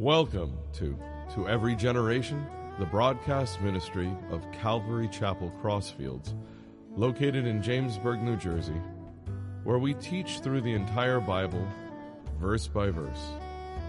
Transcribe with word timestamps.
Welcome 0.00 0.58
to 0.72 0.98
To 1.34 1.48
Every 1.48 1.76
Generation, 1.76 2.44
the 2.80 2.84
broadcast 2.84 3.60
ministry 3.60 4.10
of 4.28 4.44
Calvary 4.50 5.06
Chapel 5.06 5.52
Crossfields, 5.62 6.34
located 6.96 7.46
in 7.46 7.62
Jamesburg, 7.62 8.20
New 8.20 8.36
Jersey, 8.36 8.80
where 9.62 9.78
we 9.78 9.94
teach 9.94 10.40
through 10.40 10.62
the 10.62 10.74
entire 10.74 11.20
Bible, 11.20 11.64
verse 12.40 12.66
by 12.66 12.90
verse, 12.90 13.24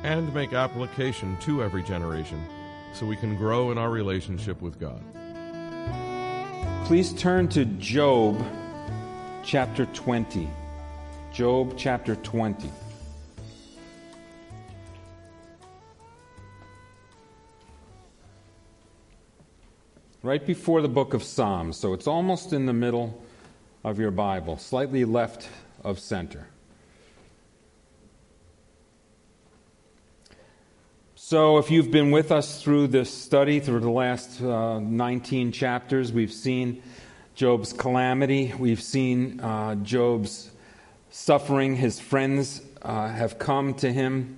and 0.03 0.31
make 0.31 0.53
application 0.53 1.37
to 1.41 1.63
every 1.63 1.81
generation 1.81 2.39
so 2.93 3.07
we 3.07 3.15
can 3.15 3.35
grow 3.35 3.71
in 3.71 3.79
our 3.79 3.89
relationship 3.89 4.61
with 4.61 4.79
God. 4.79 5.01
Please 6.85 7.13
turn 7.13 7.47
to 7.49 7.65
Job 7.65 8.45
chapter 9.43 9.87
20. 9.87 10.47
Job 11.33 11.73
chapter 11.75 12.15
20. 12.15 12.69
Right 20.25 20.43
before 20.43 20.81
the 20.81 20.89
book 20.89 21.13
of 21.13 21.21
Psalms, 21.21 21.77
so 21.77 21.93
it's 21.93 22.07
almost 22.07 22.51
in 22.51 22.65
the 22.65 22.73
middle 22.73 23.23
of 23.83 23.99
your 23.99 24.09
Bible, 24.09 24.57
slightly 24.57 25.05
left 25.05 25.47
of 25.83 25.99
center. 25.99 26.47
So, 31.13 31.59
if 31.59 31.69
you've 31.69 31.91
been 31.91 32.09
with 32.09 32.31
us 32.31 32.59
through 32.59 32.87
this 32.87 33.13
study, 33.13 33.59
through 33.59 33.81
the 33.81 33.91
last 33.91 34.41
uh, 34.41 34.79
19 34.79 35.51
chapters, 35.51 36.11
we've 36.11 36.33
seen 36.33 36.81
Job's 37.35 37.71
calamity, 37.71 38.51
we've 38.57 38.81
seen 38.81 39.39
uh, 39.41 39.75
Job's 39.75 40.49
suffering. 41.11 41.75
His 41.75 41.99
friends 41.99 42.63
uh, 42.81 43.09
have 43.09 43.37
come 43.37 43.75
to 43.75 43.93
him 43.93 44.37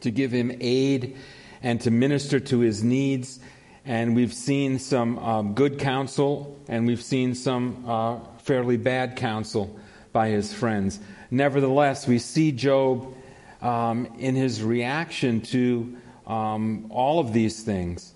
to 0.00 0.10
give 0.10 0.32
him 0.32 0.54
aid 0.60 1.16
and 1.62 1.80
to 1.80 1.90
minister 1.90 2.38
to 2.40 2.58
his 2.58 2.84
needs 2.84 3.40
and 3.88 4.14
we've 4.14 4.34
seen 4.34 4.78
some 4.78 5.18
um, 5.18 5.54
good 5.54 5.78
counsel, 5.78 6.60
and 6.68 6.86
we've 6.86 7.02
seen 7.02 7.34
some 7.34 7.82
uh, 7.88 8.18
fairly 8.36 8.76
bad 8.76 9.16
counsel 9.16 9.74
by 10.12 10.28
his 10.28 10.52
friends. 10.52 11.00
Nevertheless, 11.30 12.06
we 12.06 12.18
see 12.18 12.52
Job 12.52 13.14
um, 13.62 14.04
in 14.18 14.34
his 14.34 14.62
reaction 14.62 15.40
to 15.40 15.96
um, 16.26 16.86
all 16.90 17.18
of 17.18 17.32
these 17.32 17.62
things. 17.62 18.12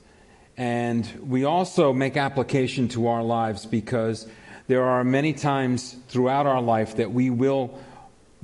And 0.58 1.08
we 1.26 1.44
also 1.44 1.94
make 1.94 2.18
application 2.18 2.88
to 2.88 3.06
our 3.06 3.22
lives 3.22 3.64
because 3.64 4.28
there 4.68 4.84
are 4.84 5.02
many 5.04 5.32
times 5.32 5.96
throughout 6.08 6.44
our 6.44 6.60
life 6.60 6.96
that 6.96 7.12
we 7.12 7.30
will 7.30 7.78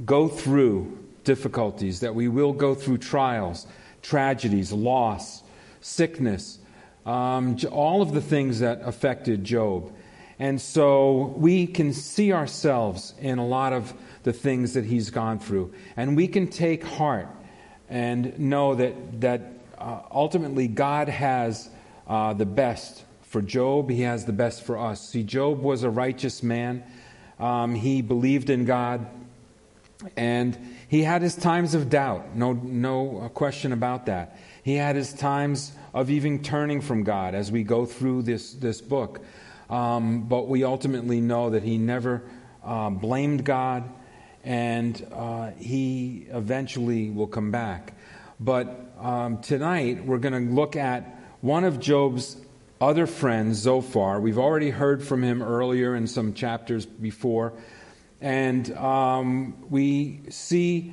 go 0.02 0.28
through 0.28 0.98
difficulties, 1.24 2.00
that 2.00 2.14
we 2.14 2.26
will 2.26 2.54
go 2.54 2.74
through 2.74 2.98
trials, 2.98 3.66
tragedies, 4.00 4.72
loss, 4.72 5.42
sickness 5.82 6.60
um, 7.08 7.56
all 7.70 8.02
of 8.02 8.12
the 8.12 8.20
things 8.20 8.60
that 8.60 8.82
affected 8.84 9.42
Job. 9.42 9.90
And 10.38 10.60
so 10.60 11.34
we 11.38 11.66
can 11.66 11.94
see 11.94 12.34
ourselves 12.34 13.14
in 13.18 13.38
a 13.38 13.46
lot 13.46 13.72
of 13.72 13.94
the 14.24 14.32
things 14.34 14.74
that 14.74 14.84
he's 14.84 15.08
gone 15.08 15.38
through. 15.38 15.72
And 15.96 16.16
we 16.16 16.28
can 16.28 16.48
take 16.48 16.84
heart 16.84 17.28
and 17.88 18.38
know 18.38 18.74
that, 18.74 19.22
that 19.22 19.40
uh, 19.78 20.00
ultimately 20.12 20.68
God 20.68 21.08
has 21.08 21.70
uh, 22.06 22.34
the 22.34 22.44
best 22.44 23.04
for 23.22 23.40
Job, 23.40 23.88
he 23.88 24.02
has 24.02 24.26
the 24.26 24.32
best 24.32 24.62
for 24.62 24.76
us. 24.78 25.08
See, 25.08 25.22
Job 25.22 25.60
was 25.60 25.84
a 25.84 25.90
righteous 25.90 26.42
man, 26.42 26.84
um, 27.38 27.74
he 27.74 28.02
believed 28.02 28.50
in 28.50 28.66
God. 28.66 29.06
And 30.16 30.56
he 30.88 31.02
had 31.02 31.22
his 31.22 31.34
times 31.34 31.74
of 31.74 31.88
doubt, 31.88 32.36
no, 32.36 32.52
no 32.52 33.30
question 33.32 33.72
about 33.72 34.06
that. 34.06 34.38
He 34.62 34.74
had 34.74 34.94
his 34.94 35.12
times 35.12 35.72
of 35.94 36.10
even 36.10 36.42
turning 36.42 36.80
from 36.80 37.02
God 37.04 37.34
as 37.34 37.50
we 37.50 37.62
go 37.62 37.86
through 37.86 38.22
this, 38.22 38.52
this 38.52 38.80
book. 38.80 39.20
Um, 39.70 40.22
but 40.22 40.48
we 40.48 40.64
ultimately 40.64 41.20
know 41.20 41.50
that 41.50 41.62
he 41.62 41.78
never 41.78 42.22
uh, 42.64 42.90
blamed 42.90 43.44
God 43.44 43.88
and 44.44 45.06
uh, 45.12 45.50
he 45.58 46.26
eventually 46.30 47.10
will 47.10 47.26
come 47.26 47.50
back. 47.50 47.94
But 48.40 48.92
um, 49.00 49.38
tonight 49.38 50.04
we're 50.04 50.18
going 50.18 50.48
to 50.48 50.54
look 50.54 50.76
at 50.76 51.20
one 51.40 51.64
of 51.64 51.80
Job's 51.80 52.36
other 52.80 53.06
friends, 53.06 53.58
Zophar. 53.58 54.20
We've 54.20 54.38
already 54.38 54.70
heard 54.70 55.02
from 55.02 55.22
him 55.22 55.42
earlier 55.42 55.96
in 55.96 56.06
some 56.06 56.32
chapters 56.32 56.86
before. 56.86 57.52
And 58.20 58.70
um, 58.76 59.68
we 59.68 60.20
see 60.28 60.92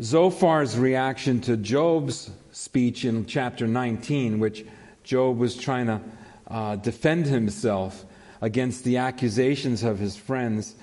Zophar's 0.00 0.78
reaction 0.78 1.40
to 1.42 1.56
Job's 1.56 2.30
speech 2.58 3.04
in 3.04 3.24
chapter 3.24 3.68
19, 3.68 4.40
which 4.40 4.66
Job 5.04 5.38
was 5.38 5.56
trying 5.56 5.86
to 5.86 6.00
uh, 6.48 6.74
defend 6.74 7.24
himself 7.24 8.04
against 8.40 8.82
the 8.82 8.96
accusations 8.96 9.84
of 9.84 10.00
his 10.00 10.16
friends 10.16 10.74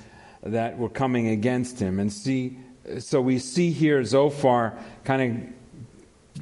that 0.41 0.77
were 0.77 0.87
coming 0.87 1.27
against 1.27 1.77
him. 1.77 1.99
And 1.99 2.13
see, 2.13 2.57
so 2.99 3.19
we 3.19 3.39
see 3.39 3.71
here 3.71 4.01
Zophar 4.05 4.77
kind 5.03 5.53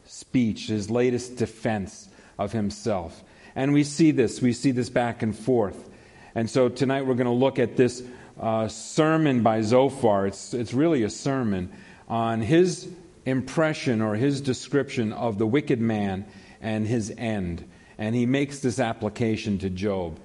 speech, 0.05 0.67
his 0.67 0.91
latest 0.91 1.37
defense 1.37 2.09
of 2.37 2.51
himself. 2.51 3.23
And 3.55 3.73
we 3.73 3.83
see 3.85 4.11
this, 4.11 4.39
we 4.39 4.53
see 4.53 4.69
this 4.69 4.91
back 4.91 5.23
and 5.23 5.35
forth. 5.35 5.89
And 6.35 6.47
so 6.47 6.69
tonight 6.69 7.07
we're 7.07 7.15
going 7.15 7.25
to 7.25 7.31
look 7.31 7.57
at 7.57 7.75
this 7.75 8.03
uh, 8.41 8.67
sermon 8.67 9.43
by 9.43 9.61
Zophar. 9.61 10.25
It's, 10.27 10.53
it's 10.53 10.73
really 10.73 11.03
a 11.03 11.09
sermon 11.09 11.71
on 12.09 12.41
his 12.41 12.89
impression 13.25 14.01
or 14.01 14.15
his 14.15 14.41
description 14.41 15.13
of 15.13 15.37
the 15.37 15.45
wicked 15.45 15.79
man 15.79 16.25
and 16.59 16.85
his 16.87 17.13
end. 17.17 17.63
And 17.97 18.15
he 18.15 18.25
makes 18.25 18.59
this 18.59 18.79
application 18.79 19.59
to 19.59 19.69
Job. 19.69 20.19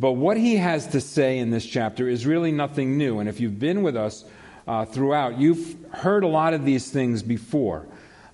But 0.00 0.12
what 0.12 0.38
he 0.38 0.56
has 0.56 0.86
to 0.88 1.00
say 1.00 1.38
in 1.38 1.50
this 1.50 1.66
chapter 1.66 2.08
is 2.08 2.24
really 2.24 2.52
nothing 2.52 2.96
new. 2.96 3.18
And 3.18 3.28
if 3.28 3.38
you've 3.38 3.58
been 3.58 3.82
with 3.82 3.96
us 3.96 4.24
uh, 4.66 4.86
throughout, 4.86 5.38
you've 5.38 5.76
heard 5.92 6.24
a 6.24 6.28
lot 6.28 6.54
of 6.54 6.64
these 6.64 6.90
things 6.90 7.22
before. 7.22 7.86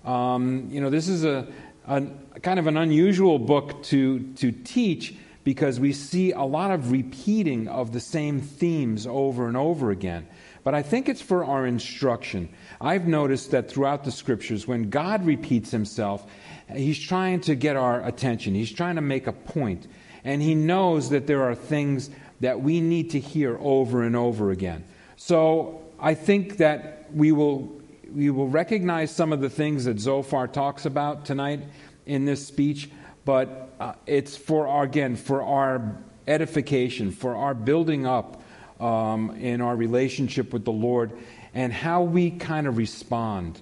Um, 0.05 0.69
you 0.71 0.81
know, 0.81 0.91
this 0.91 1.09
is 1.09 1.25
a, 1.25 1.49
a, 1.89 2.03
kind 2.43 2.59
of 2.59 2.67
an 2.67 2.77
unusual 2.77 3.39
book 3.39 3.83
to, 3.85 4.21
to 4.35 4.53
teach 4.53 5.15
because 5.45 5.79
we 5.79 5.93
see 5.93 6.33
a 6.33 6.43
lot 6.43 6.71
of 6.71 6.91
repeating 6.91 7.69
of 7.69 7.93
the 7.93 8.01
same 8.01 8.41
themes 8.41 9.07
over 9.07 9.47
and 9.47 9.57
over 9.57 9.91
again. 9.91 10.27
But 10.65 10.75
I 10.75 10.83
think 10.83 11.11
it's 11.11 11.21
for 11.21 11.45
our 11.45 11.67
instruction. 11.67 12.49
I've 12.81 13.07
noticed 13.07 13.51
that 13.51 13.71
throughout 13.71 14.05
the 14.05 14.11
scriptures, 14.11 14.67
when 14.67 14.89
God 14.89 15.27
repeats 15.27 15.71
himself, 15.71 16.27
he's 16.75 16.99
trying 16.99 17.43
to 17.43 17.55
get 17.55 17.77
our 17.77 18.05
attention, 18.05 18.55
he's 18.55 18.73
trying 18.73 18.97
to 18.97 19.03
make 19.03 19.27
a 19.27 19.33
point. 19.33 19.87
And 20.25 20.41
he 20.41 20.55
knows 20.55 21.11
that 21.11 21.27
there 21.27 21.43
are 21.43 21.55
things 21.55 22.09
that 22.41 22.63
we 22.63 22.81
need 22.81 23.11
to 23.11 23.21
hear 23.21 23.59
over 23.61 24.03
and 24.03 24.17
over 24.17 24.51
again. 24.51 24.85
So 25.17 25.83
I 26.01 26.15
think 26.15 26.57
that 26.57 27.11
we 27.13 27.31
will, 27.31 27.71
we 28.11 28.31
will 28.31 28.49
recognize 28.49 29.11
some 29.15 29.35
of 29.35 29.43
the 29.43 29.51
things 29.51 29.85
that 29.85 30.01
Zophar 30.01 30.49
talks 30.49 30.87
about 30.87 31.27
tonight 31.27 31.61
in 32.07 32.25
this 32.25 32.47
speech 32.47 32.89
but 33.25 33.75
uh, 33.81 33.93
it's 34.07 34.37
for 34.37 34.67
our, 34.67 34.85
again, 34.85 35.17
for 35.17 35.43
our 35.43 35.97
edification, 36.27 37.11
for 37.11 37.37
our 37.37 37.55
building 37.55 38.07
up 38.07 38.43
um, 38.81 39.37
in 39.37 39.61
our 39.61 39.77
relationship 39.77 40.53
with 40.53 40.65
the 40.65 40.73
Lord, 40.73 41.13
and 41.55 41.73
how 41.73 42.03
we 42.03 42.31
kind 42.31 42.67
of 42.67 42.77
respond 42.77 43.61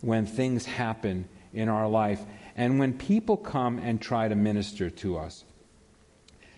when 0.00 0.26
things 0.26 0.66
happen 0.66 1.28
in 1.52 1.68
our 1.68 1.88
life 1.88 2.20
and 2.56 2.78
when 2.78 2.92
people 2.92 3.36
come 3.36 3.78
and 3.78 4.00
try 4.00 4.28
to 4.28 4.34
minister 4.34 4.90
to 4.90 5.18
us. 5.18 5.44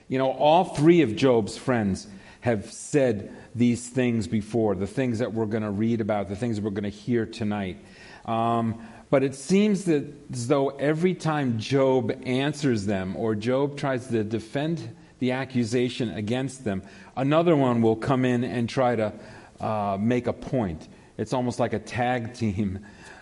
You 0.09 0.19
know, 0.19 0.31
all 0.31 0.65
three 0.65 1.03
of 1.03 1.16
Job's 1.16 1.57
friends 1.57 2.07
have 2.41 2.71
said 2.71 3.34
these 3.54 3.89
things 3.89 4.28
before, 4.28 4.75
the 4.75 4.87
things 4.87 5.19
that 5.19 5.33
we're 5.33 5.47
going 5.47 5.63
to 5.63 5.71
read 5.71 6.01
about, 6.01 6.28
the 6.28 6.37
things 6.37 6.57
that 6.57 6.63
we're 6.63 6.71
going 6.71 6.84
to 6.84 6.91
hear 6.91 7.27
tonight. 7.27 7.78
Um, 8.25 8.87
but 9.10 9.22
it 9.22 9.34
seems 9.34 9.84
that 9.84 10.04
as 10.32 10.48
though 10.48 10.70
every 10.70 11.14
time 11.14 11.58
Job 11.58 12.12
answers 12.26 12.86
them 12.86 13.16
or 13.16 13.34
Job 13.34 13.76
tries 13.76 14.08
to 14.08 14.24
defend 14.24 14.94
the 15.18 15.32
accusation 15.32 16.10
against 16.10 16.64
them, 16.64 16.82
another 17.16 17.56
one 17.56 17.82
will 17.82 17.97
come 17.97 18.24
in 18.24 18.44
and 18.44 18.68
try 18.68 18.97
to 18.97 19.12
uh, 19.60 19.97
make 20.00 20.26
a 20.26 20.32
point. 20.32 20.88
It's 21.18 21.32
almost 21.32 21.60
like 21.60 21.72
a 21.72 21.78
tag 21.78 22.34
team 22.34 22.80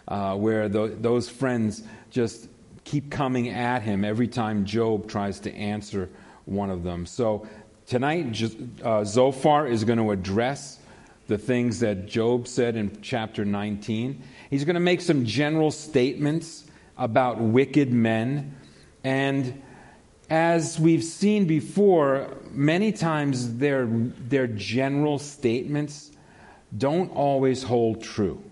uh, 0.09 0.37
where 0.37 0.69
those 0.69 1.29
friends 1.29 1.83
just 2.11 2.49
keep 2.85 3.11
coming 3.11 3.49
at 3.49 3.83
him 3.83 4.05
every 4.05 4.29
time 4.29 4.65
Job 4.65 5.09
tries 5.09 5.41
to 5.41 5.55
answer 5.55 6.11
one 6.45 6.71
of 6.71 6.83
them. 6.83 7.07
So 7.07 7.47
tonight, 7.87 8.43
uh, 8.83 9.05
Zophar 9.05 9.67
is 9.67 9.85
going 9.85 9.99
to 9.99 10.11
address 10.11 10.79
the 11.27 11.39
things 11.39 11.81
that 11.81 12.07
Job 12.07 12.47
said 12.47 12.77
in 12.77 13.01
chapter 13.01 13.45
19. 13.45 14.23
He's 14.51 14.65
going 14.65 14.75
to 14.75 14.81
make 14.81 15.01
some 15.01 15.25
general 15.25 15.71
statements 15.71 16.65
about 16.99 17.41
wicked 17.41 17.93
men. 17.93 18.55
And 19.03 19.63
as 20.29 20.79
we've 20.79 21.05
seen 21.05 21.47
before, 21.47 22.37
many 22.51 22.93
times 22.93 23.59
their, 23.59 23.87
their 23.87 24.47
general 24.47 25.19
statements 25.19 26.11
don't 26.77 27.11
always 27.13 27.63
hold 27.63 28.03
true. 28.03 28.43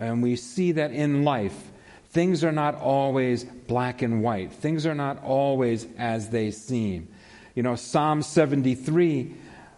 And 0.00 0.22
we 0.22 0.36
see 0.36 0.72
that 0.72 0.90
in 0.90 1.24
life, 1.24 1.70
things 2.10 2.44
are 2.44 2.52
not 2.52 2.74
always 2.76 3.44
black 3.44 4.02
and 4.02 4.22
white, 4.22 4.52
things 4.52 4.86
are 4.86 4.94
not 4.94 5.22
always 5.22 5.86
as 5.98 6.30
they 6.30 6.50
seem. 6.50 7.08
You 7.54 7.62
know, 7.62 7.76
Psalm 7.76 8.22
73, 8.22 9.34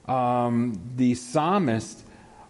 um, 0.09 0.81
the 0.97 1.15
psalmist 1.15 2.05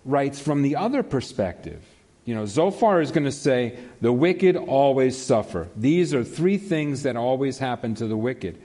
writes 0.04 0.40
from 0.40 0.62
the 0.62 0.76
other 0.76 1.02
perspective. 1.02 1.82
You 2.24 2.34
know, 2.34 2.44
Zophar 2.44 3.00
is 3.00 3.12
going 3.12 3.24
to 3.24 3.32
say, 3.32 3.78
the 4.00 4.12
wicked 4.12 4.56
always 4.56 5.16
suffer. 5.16 5.68
These 5.76 6.12
are 6.12 6.24
three 6.24 6.58
things 6.58 7.04
that 7.04 7.16
always 7.16 7.58
happen 7.58 7.94
to 7.96 8.06
the 8.06 8.16
wicked. 8.16 8.60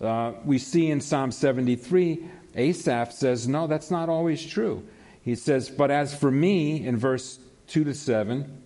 Uh, 0.00 0.32
we 0.44 0.58
see 0.58 0.90
in 0.90 1.00
Psalm 1.00 1.30
73, 1.30 2.24
Asaph 2.56 3.12
says, 3.12 3.46
no, 3.46 3.66
that's 3.66 3.90
not 3.90 4.08
always 4.08 4.44
true. 4.44 4.82
He 5.22 5.34
says, 5.34 5.70
but 5.70 5.90
as 5.90 6.14
for 6.14 6.30
me, 6.30 6.84
in 6.84 6.96
verse 6.96 7.38
2 7.68 7.84
to 7.84 7.94
7, 7.94 8.62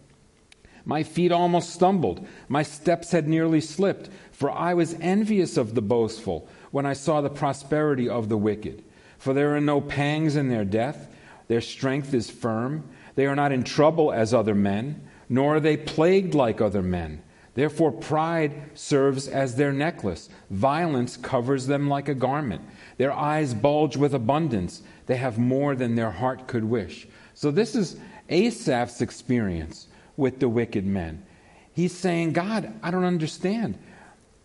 my 0.86 1.02
feet 1.02 1.32
almost 1.32 1.70
stumbled. 1.70 2.26
My 2.48 2.62
steps 2.62 3.10
had 3.10 3.28
nearly 3.28 3.60
slipped, 3.60 4.10
for 4.32 4.50
I 4.50 4.74
was 4.74 4.96
envious 5.00 5.56
of 5.56 5.74
the 5.74 5.82
boastful 5.82 6.48
when 6.70 6.86
I 6.86 6.92
saw 6.92 7.20
the 7.20 7.30
prosperity 7.30 8.08
of 8.08 8.28
the 8.28 8.38
wicked. 8.38 8.84
For 9.24 9.32
there 9.32 9.56
are 9.56 9.60
no 9.60 9.80
pangs 9.80 10.36
in 10.36 10.50
their 10.50 10.66
death, 10.66 11.08
their 11.48 11.62
strength 11.62 12.12
is 12.12 12.28
firm. 12.28 12.84
They 13.14 13.24
are 13.24 13.34
not 13.34 13.52
in 13.52 13.64
trouble 13.64 14.12
as 14.12 14.34
other 14.34 14.54
men, 14.54 15.08
nor 15.30 15.56
are 15.56 15.60
they 15.60 15.78
plagued 15.78 16.34
like 16.34 16.60
other 16.60 16.82
men. 16.82 17.22
Therefore, 17.54 17.90
pride 17.90 18.52
serves 18.74 19.26
as 19.26 19.56
their 19.56 19.72
necklace. 19.72 20.28
Violence 20.50 21.16
covers 21.16 21.66
them 21.66 21.88
like 21.88 22.10
a 22.10 22.14
garment. 22.14 22.60
Their 22.98 23.14
eyes 23.14 23.54
bulge 23.54 23.96
with 23.96 24.12
abundance. 24.12 24.82
They 25.06 25.16
have 25.16 25.38
more 25.38 25.74
than 25.74 25.94
their 25.94 26.10
heart 26.10 26.46
could 26.46 26.64
wish. 26.64 27.08
So, 27.32 27.50
this 27.50 27.74
is 27.74 27.96
Asaph's 28.28 29.00
experience 29.00 29.88
with 30.18 30.38
the 30.38 30.50
wicked 30.50 30.84
men. 30.84 31.24
He's 31.72 31.96
saying, 31.96 32.34
God, 32.34 32.74
I 32.82 32.90
don't 32.90 33.04
understand. 33.04 33.78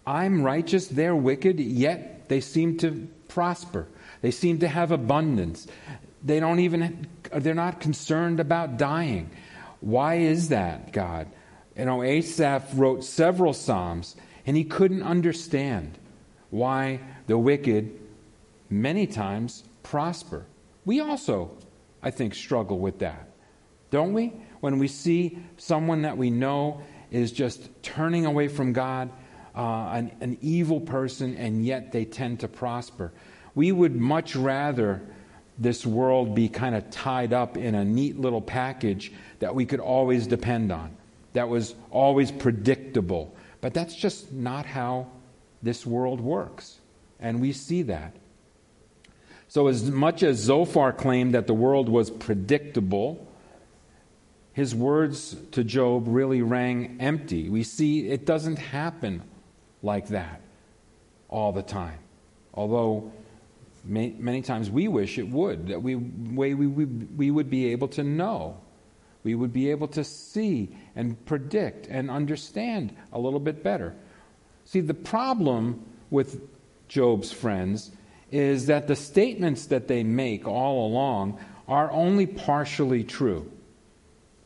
I'm 0.07 0.41
righteous, 0.41 0.87
they're 0.87 1.17
wicked, 1.17 1.59
yet 1.59 2.29
they 2.29 2.39
seem 2.39 2.77
to 2.77 3.09
prosper. 3.27 3.85
They 4.21 4.31
seem 4.31 4.59
to 4.59 4.67
have 4.67 4.91
abundance. 4.91 5.67
They 6.23 6.39
don't 6.39 6.59
even, 6.59 7.07
they're 7.33 7.53
not 7.53 7.79
concerned 7.79 8.39
about 8.39 8.77
dying. 8.77 9.29
Why 9.79 10.15
is 10.15 10.49
that, 10.49 10.91
God? 10.91 11.27
You 11.77 11.85
know, 11.85 12.03
Asaph 12.03 12.73
wrote 12.73 13.05
several 13.05 13.53
Psalms, 13.53 14.15
and 14.45 14.57
he 14.57 14.65
couldn't 14.65 15.03
understand 15.03 15.97
why 16.49 16.99
the 17.27 17.37
wicked 17.37 17.97
many 18.69 19.07
times 19.07 19.63
prosper. 19.83 20.45
We 20.83 20.99
also, 20.99 21.51
I 22.03 22.11
think, 22.11 22.35
struggle 22.35 22.79
with 22.79 22.99
that, 22.99 23.29
don't 23.91 24.13
we? 24.13 24.33
When 24.59 24.79
we 24.79 24.89
see 24.89 25.39
someone 25.57 26.01
that 26.01 26.17
we 26.17 26.29
know 26.29 26.81
is 27.11 27.31
just 27.31 27.69
turning 27.81 28.25
away 28.25 28.49
from 28.49 28.73
God, 28.73 29.09
uh, 29.55 29.89
an, 29.93 30.11
an 30.19 30.37
evil 30.41 30.81
person, 30.81 31.35
and 31.37 31.65
yet 31.65 31.91
they 31.91 32.05
tend 32.05 32.41
to 32.41 32.47
prosper. 32.47 33.13
We 33.59 33.73
would 33.73 33.93
much 33.93 34.37
rather 34.37 35.01
this 35.57 35.85
world 35.85 36.33
be 36.33 36.47
kind 36.47 36.75
of 36.75 36.89
tied 36.91 37.33
up 37.33 37.57
in 37.57 37.75
a 37.75 37.83
neat 37.83 38.17
little 38.17 38.39
package 38.39 39.11
that 39.39 39.53
we 39.53 39.65
could 39.65 39.81
always 39.81 40.27
depend 40.27 40.71
on 40.71 40.95
that 41.33 41.49
was 41.49 41.75
always 41.91 42.31
predictable. 42.31 43.35
But 43.59 43.73
that's 43.73 43.93
just 43.93 44.31
not 44.31 44.65
how 44.65 45.07
this 45.61 45.85
world 45.85 46.21
works. 46.21 46.77
And 47.19 47.41
we 47.41 47.51
see 47.51 47.81
that. 47.81 48.13
So, 49.49 49.67
as 49.67 49.83
much 49.91 50.23
as 50.23 50.37
Zophar 50.37 50.93
claimed 50.93 51.33
that 51.33 51.45
the 51.45 51.53
world 51.53 51.89
was 51.89 52.09
predictable, 52.09 53.27
his 54.53 54.73
words 54.73 55.35
to 55.51 55.65
Job 55.65 56.05
really 56.07 56.41
rang 56.41 56.95
empty. 57.01 57.49
We 57.49 57.63
see 57.63 58.07
it 58.07 58.25
doesn't 58.25 58.59
happen 58.59 59.21
like 59.83 60.07
that 60.07 60.39
all 61.27 61.51
the 61.51 61.61
time. 61.61 61.99
Although 62.53 63.11
many 63.89 64.41
times 64.41 64.69
we 64.69 64.87
wish 64.87 65.17
it 65.17 65.29
would, 65.29 65.67
that 65.67 65.81
we, 65.81 65.95
we, 65.95 66.53
we, 66.53 66.85
we 66.85 67.31
would 67.31 67.49
be 67.49 67.71
able 67.71 67.87
to 67.89 68.03
know 68.03 68.61
we 69.23 69.35
would 69.35 69.51
be 69.51 69.71
able 69.71 69.87
to 69.89 70.03
see 70.03 70.69
and 70.95 71.23
predict 71.25 71.87
and 71.87 72.09
understand 72.09 72.95
a 73.11 73.19
little 73.19 73.39
bit 73.39 73.63
better. 73.63 73.95
See, 74.65 74.79
the 74.79 74.93
problem 74.93 75.85
with 76.09 76.41
Job's 76.87 77.31
friends 77.31 77.91
is 78.31 78.67
that 78.67 78.87
the 78.87 78.95
statements 78.95 79.67
that 79.67 79.87
they 79.87 80.03
make 80.03 80.47
all 80.47 80.87
along 80.87 81.39
are 81.67 81.91
only 81.91 82.27
partially 82.27 83.03
true. 83.03 83.51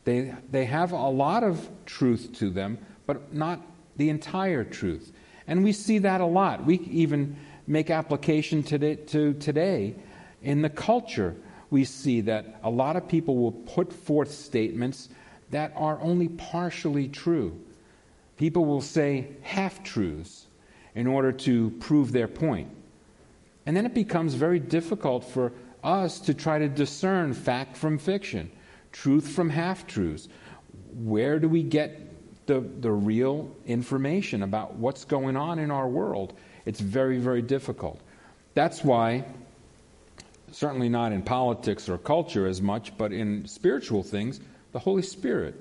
They, 0.04 0.34
they 0.50 0.64
have 0.64 0.92
a 0.92 1.08
lot 1.08 1.44
of 1.44 1.68
truth 1.86 2.32
to 2.38 2.50
them, 2.50 2.78
but 3.06 3.32
not 3.32 3.60
the 3.96 4.10
entire 4.10 4.64
truth. 4.64 5.12
And 5.46 5.62
we 5.62 5.72
see 5.72 5.98
that 5.98 6.20
a 6.20 6.26
lot. 6.26 6.64
We 6.64 6.80
even 6.80 7.36
make 7.66 7.90
application 7.90 8.62
today, 8.62 8.96
to 8.96 9.34
today 9.34 9.94
in 10.42 10.62
the 10.62 10.70
culture 10.70 11.36
we 11.70 11.84
see 11.84 12.20
that 12.20 12.60
a 12.62 12.70
lot 12.70 12.94
of 12.94 13.08
people 13.08 13.36
will 13.36 13.52
put 13.52 13.92
forth 13.92 14.30
statements 14.30 15.08
that 15.50 15.72
are 15.74 15.98
only 16.00 16.28
partially 16.28 17.08
true. 17.08 17.58
People 18.36 18.64
will 18.64 18.80
say 18.80 19.28
half 19.42 19.82
truths 19.82 20.46
in 20.94 21.06
order 21.06 21.32
to 21.32 21.70
prove 21.80 22.12
their 22.12 22.28
point. 22.28 22.68
And 23.66 23.76
then 23.76 23.86
it 23.86 23.94
becomes 23.94 24.34
very 24.34 24.58
difficult 24.58 25.24
for 25.24 25.52
us 25.82 26.20
to 26.20 26.34
try 26.34 26.58
to 26.58 26.68
discern 26.68 27.34
fact 27.34 27.76
from 27.76 27.98
fiction, 27.98 28.50
truth 28.92 29.28
from 29.28 29.50
half 29.50 29.86
truths. 29.86 30.28
Where 30.92 31.38
do 31.38 31.48
we 31.48 31.62
get 31.62 32.46
the, 32.46 32.60
the 32.60 32.92
real 32.92 33.50
information 33.66 34.42
about 34.42 34.74
what's 34.74 35.04
going 35.04 35.36
on 35.36 35.58
in 35.58 35.70
our 35.70 35.88
world? 35.88 36.34
It's 36.66 36.80
very, 36.80 37.18
very 37.18 37.42
difficult. 37.42 38.00
That's 38.54 38.82
why 38.82 39.24
certainly 40.54 40.88
not 40.88 41.12
in 41.12 41.22
politics 41.22 41.88
or 41.88 41.98
culture 41.98 42.46
as 42.46 42.62
much, 42.62 42.96
but 42.96 43.12
in 43.12 43.46
spiritual 43.46 44.02
things, 44.02 44.40
the 44.72 44.78
Holy 44.78 45.02
Spirit 45.02 45.54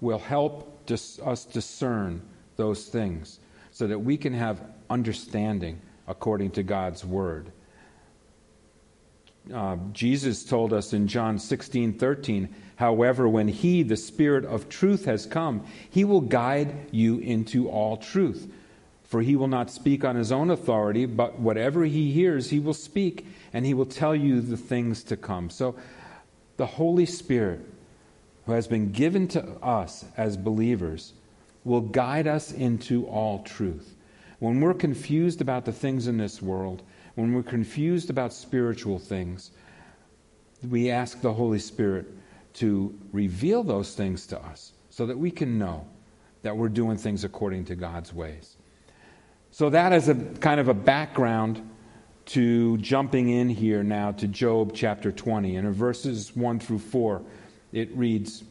will 0.00 0.18
help 0.18 0.86
dis- 0.86 1.18
us 1.20 1.44
discern 1.44 2.20
those 2.56 2.86
things 2.86 3.40
so 3.72 3.86
that 3.86 3.98
we 3.98 4.16
can 4.16 4.34
have 4.34 4.60
understanding 4.90 5.80
according 6.06 6.50
to 6.50 6.62
God's 6.62 7.04
Word. 7.04 7.50
Uh, 9.52 9.76
Jesus 9.92 10.44
told 10.44 10.74
us 10.74 10.92
in 10.92 11.08
John 11.08 11.38
16 11.38 11.98
13, 11.98 12.54
however, 12.76 13.26
when 13.26 13.48
He, 13.48 13.82
the 13.82 13.96
Spirit 13.96 14.44
of 14.44 14.68
truth, 14.68 15.06
has 15.06 15.24
come, 15.24 15.64
He 15.88 16.04
will 16.04 16.20
guide 16.20 16.74
you 16.90 17.18
into 17.18 17.68
all 17.70 17.96
truth. 17.96 18.50
For 19.08 19.22
He 19.22 19.34
will 19.34 19.48
not 19.48 19.70
speak 19.70 20.04
on 20.04 20.14
His 20.14 20.30
own 20.30 20.50
authority, 20.50 21.04
but 21.04 21.40
whatever 21.40 21.84
He 21.84 22.12
hears, 22.12 22.50
He 22.50 22.60
will 22.60 22.74
speak 22.74 23.26
and 23.52 23.64
he 23.64 23.74
will 23.74 23.86
tell 23.86 24.14
you 24.14 24.40
the 24.40 24.56
things 24.56 25.02
to 25.04 25.16
come. 25.16 25.50
So, 25.50 25.74
the 26.56 26.66
Holy 26.66 27.06
Spirit, 27.06 27.60
who 28.46 28.52
has 28.52 28.66
been 28.66 28.92
given 28.92 29.28
to 29.28 29.42
us 29.62 30.04
as 30.16 30.36
believers, 30.36 31.12
will 31.64 31.80
guide 31.80 32.26
us 32.26 32.52
into 32.52 33.06
all 33.06 33.42
truth. 33.42 33.94
When 34.38 34.60
we're 34.60 34.74
confused 34.74 35.40
about 35.40 35.64
the 35.64 35.72
things 35.72 36.06
in 36.06 36.18
this 36.18 36.42
world, 36.42 36.82
when 37.14 37.32
we're 37.32 37.42
confused 37.42 38.10
about 38.10 38.32
spiritual 38.32 38.98
things, 38.98 39.50
we 40.68 40.90
ask 40.90 41.20
the 41.20 41.32
Holy 41.32 41.58
Spirit 41.58 42.06
to 42.54 42.96
reveal 43.12 43.62
those 43.62 43.94
things 43.94 44.26
to 44.28 44.40
us 44.40 44.72
so 44.90 45.06
that 45.06 45.18
we 45.18 45.30
can 45.30 45.58
know 45.58 45.86
that 46.42 46.56
we're 46.56 46.68
doing 46.68 46.96
things 46.96 47.24
according 47.24 47.64
to 47.64 47.74
God's 47.74 48.12
ways. 48.12 48.57
So, 49.58 49.70
that 49.70 49.92
is 49.92 50.08
a 50.08 50.14
kind 50.14 50.60
of 50.60 50.68
a 50.68 50.72
background 50.72 51.68
to 52.26 52.78
jumping 52.78 53.28
in 53.28 53.48
here 53.48 53.82
now 53.82 54.12
to 54.12 54.28
Job 54.28 54.70
chapter 54.72 55.10
20. 55.10 55.56
And 55.56 55.66
in 55.66 55.72
verses 55.72 56.36
1 56.36 56.60
through 56.60 56.78
4, 56.78 57.20
it 57.72 57.90
reads, 57.96 58.44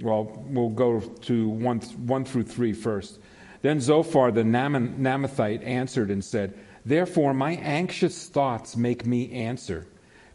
well, 0.00 0.42
we'll 0.48 0.70
go 0.70 1.00
to 1.00 1.48
1, 1.50 1.80
1 1.80 2.24
through 2.24 2.44
3 2.44 2.72
first. 2.72 3.18
Then 3.60 3.78
Zophar 3.78 4.32
the 4.32 4.40
Naamathite 4.40 5.62
answered 5.66 6.10
and 6.10 6.24
said, 6.24 6.58
Therefore 6.86 7.34
my 7.34 7.56
anxious 7.56 8.26
thoughts 8.30 8.74
make 8.74 9.04
me 9.04 9.32
answer, 9.32 9.86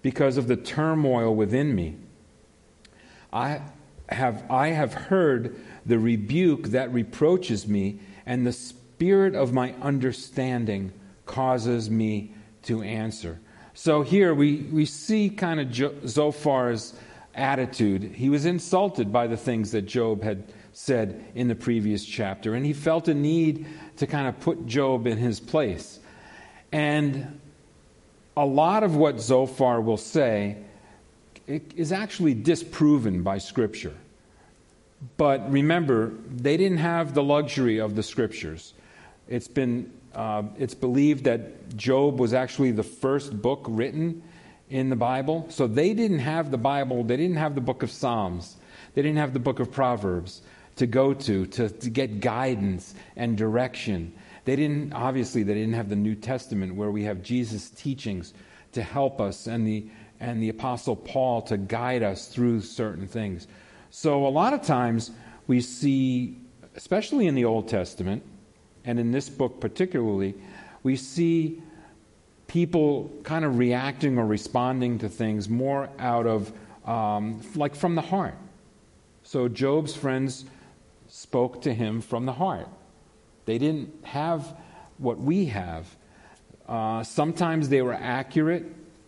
because 0.04 0.38
of 0.38 0.46
the 0.46 0.58
turmoil 0.58 1.34
within 1.34 1.74
me. 1.74 1.98
I 3.34 3.64
have, 4.10 4.44
I 4.52 4.68
have 4.68 4.94
heard 4.94 5.60
the 5.88 5.98
rebuke 5.98 6.68
that 6.68 6.94
reproaches 6.94 7.68
me, 7.68 8.02
and 8.28 8.46
the 8.46 8.54
spirit 9.00 9.34
of 9.34 9.53
my 9.53 9.74
understanding 9.82 10.91
causes 11.25 11.89
me 11.89 12.34
to 12.62 12.82
answer. 12.82 13.39
So 13.74 14.01
here 14.01 14.34
we, 14.34 14.58
we 14.74 14.84
see 14.86 15.29
kind 15.29 15.62
of 15.62 15.72
jo- 15.72 15.94
Zophar's 16.03 17.00
attitude. 17.34 18.03
He 18.03 18.27
was 18.27 18.44
insulted 18.44 19.13
by 19.13 19.27
the 19.27 19.38
things 19.38 19.72
that 19.72 19.84
Job 19.84 20.22
had 20.22 20.51
said 20.74 21.24
in 21.34 21.48
the 21.48 21.56
previous 21.56 22.03
chapter, 22.03 22.56
and 22.56 22.65
he 22.65 22.74
felt 22.74 23.08
a 23.08 23.13
need 23.13 23.68
to 23.96 24.06
kind 24.06 24.27
of 24.27 24.38
put 24.41 24.65
Job 24.65 25.08
in 25.08 25.18
his 25.18 25.39
place. 25.39 26.01
And 26.74 27.39
a 28.36 28.46
lot 28.46 28.84
of 28.84 28.98
what 28.98 29.22
Zophar 29.22 29.79
will 29.79 29.96
say 29.96 30.58
is 31.48 31.94
actually 31.94 32.34
disproven 32.34 33.24
by 33.24 33.38
Scripture. 33.38 33.96
But 35.15 35.50
remember, 35.50 36.12
they 36.29 36.58
didn't 36.58 36.79
have 36.79 37.13
the 37.13 37.24
luxury 37.24 37.79
of 37.79 37.96
the 37.96 38.03
scriptures. 38.03 38.74
It's 39.30 39.48
been 39.48 39.94
uh, 40.14 40.44
it's 40.58 40.74
believed 40.74 41.26
that 41.26 41.78
Job 41.78 42.20
was 42.20 42.34
actually 42.34 42.72
the 42.72 42.84
first 42.84 43.42
book 43.42 43.66
written 43.70 44.24
in 44.70 44.90
the 44.90 44.96
Bible. 44.96 45.46
So 45.50 45.68
they 45.68 45.94
didn't 45.94 46.20
have 46.20 46.52
the 46.52 46.58
Bible. 46.58 47.04
They 47.04 47.18
didn't 47.18 47.38
have 47.38 47.56
the 47.56 47.62
book 47.62 47.84
of 47.84 47.92
Psalms. 47.92 48.58
They 48.96 49.02
didn't 49.02 49.18
have 49.18 49.34
the 49.34 49.40
book 49.40 49.60
of 49.60 49.72
Proverbs 49.72 50.42
to 50.78 50.88
go 50.88 51.14
to, 51.14 51.46
to, 51.46 51.70
to 51.70 51.90
get 51.90 52.22
guidance 52.22 52.96
and 53.16 53.38
direction. 53.38 54.14
They 54.46 54.56
didn't, 54.56 54.94
obviously, 54.94 55.44
they 55.44 55.54
didn't 55.54 55.74
have 55.74 55.90
the 55.90 55.96
New 55.96 56.16
Testament 56.16 56.76
where 56.76 56.90
we 56.90 57.04
have 57.04 57.22
Jesus' 57.22 57.70
teachings 57.70 58.34
to 58.72 58.82
help 58.82 59.20
us 59.20 59.48
and 59.48 59.68
the, 59.68 59.88
and 60.20 60.42
the 60.42 60.50
Apostle 60.50 60.96
Paul 60.96 61.42
to 61.44 61.58
guide 61.58 62.02
us 62.02 62.28
through 62.28 62.62
certain 62.62 63.08
things. 63.08 63.48
So 63.92 64.26
a 64.26 64.30
lot 64.30 64.54
of 64.54 64.64
times 64.64 65.12
we 65.48 65.62
see, 65.62 66.38
especially 66.76 67.28
in 67.28 67.36
the 67.36 67.46
Old 67.46 67.68
Testament, 67.68 68.24
and 68.86 69.00
in 69.00 69.12
this 69.12 69.30
book 69.30 69.60
particularly, 69.60 70.36
we 70.84 70.96
see 70.96 71.62
people 72.48 73.12
kind 73.24 73.46
of 73.46 73.58
reacting 73.58 74.18
or 74.18 74.26
responding 74.26 74.98
to 75.00 75.10
things 75.10 75.48
more 75.48 75.90
out 76.00 76.26
of, 76.26 76.52
um, 76.86 77.42
like, 77.56 77.76
from 77.76 77.96
the 77.96 78.02
heart. 78.02 78.36
So 79.24 79.48
Job's 79.48 79.96
friends 79.96 80.46
spoke 81.08 81.62
to 81.62 81.74
him 81.74 82.02
from 82.02 82.26
the 82.26 82.34
heart. 82.34 82.68
They 83.46 83.58
didn't 83.58 84.06
have 84.06 84.56
what 84.98 85.20
we 85.20 85.46
have. 85.46 85.88
Uh, 86.68 87.04
sometimes 87.04 87.70
they 87.70 87.82
were 87.82 87.94
accurate 87.94 88.66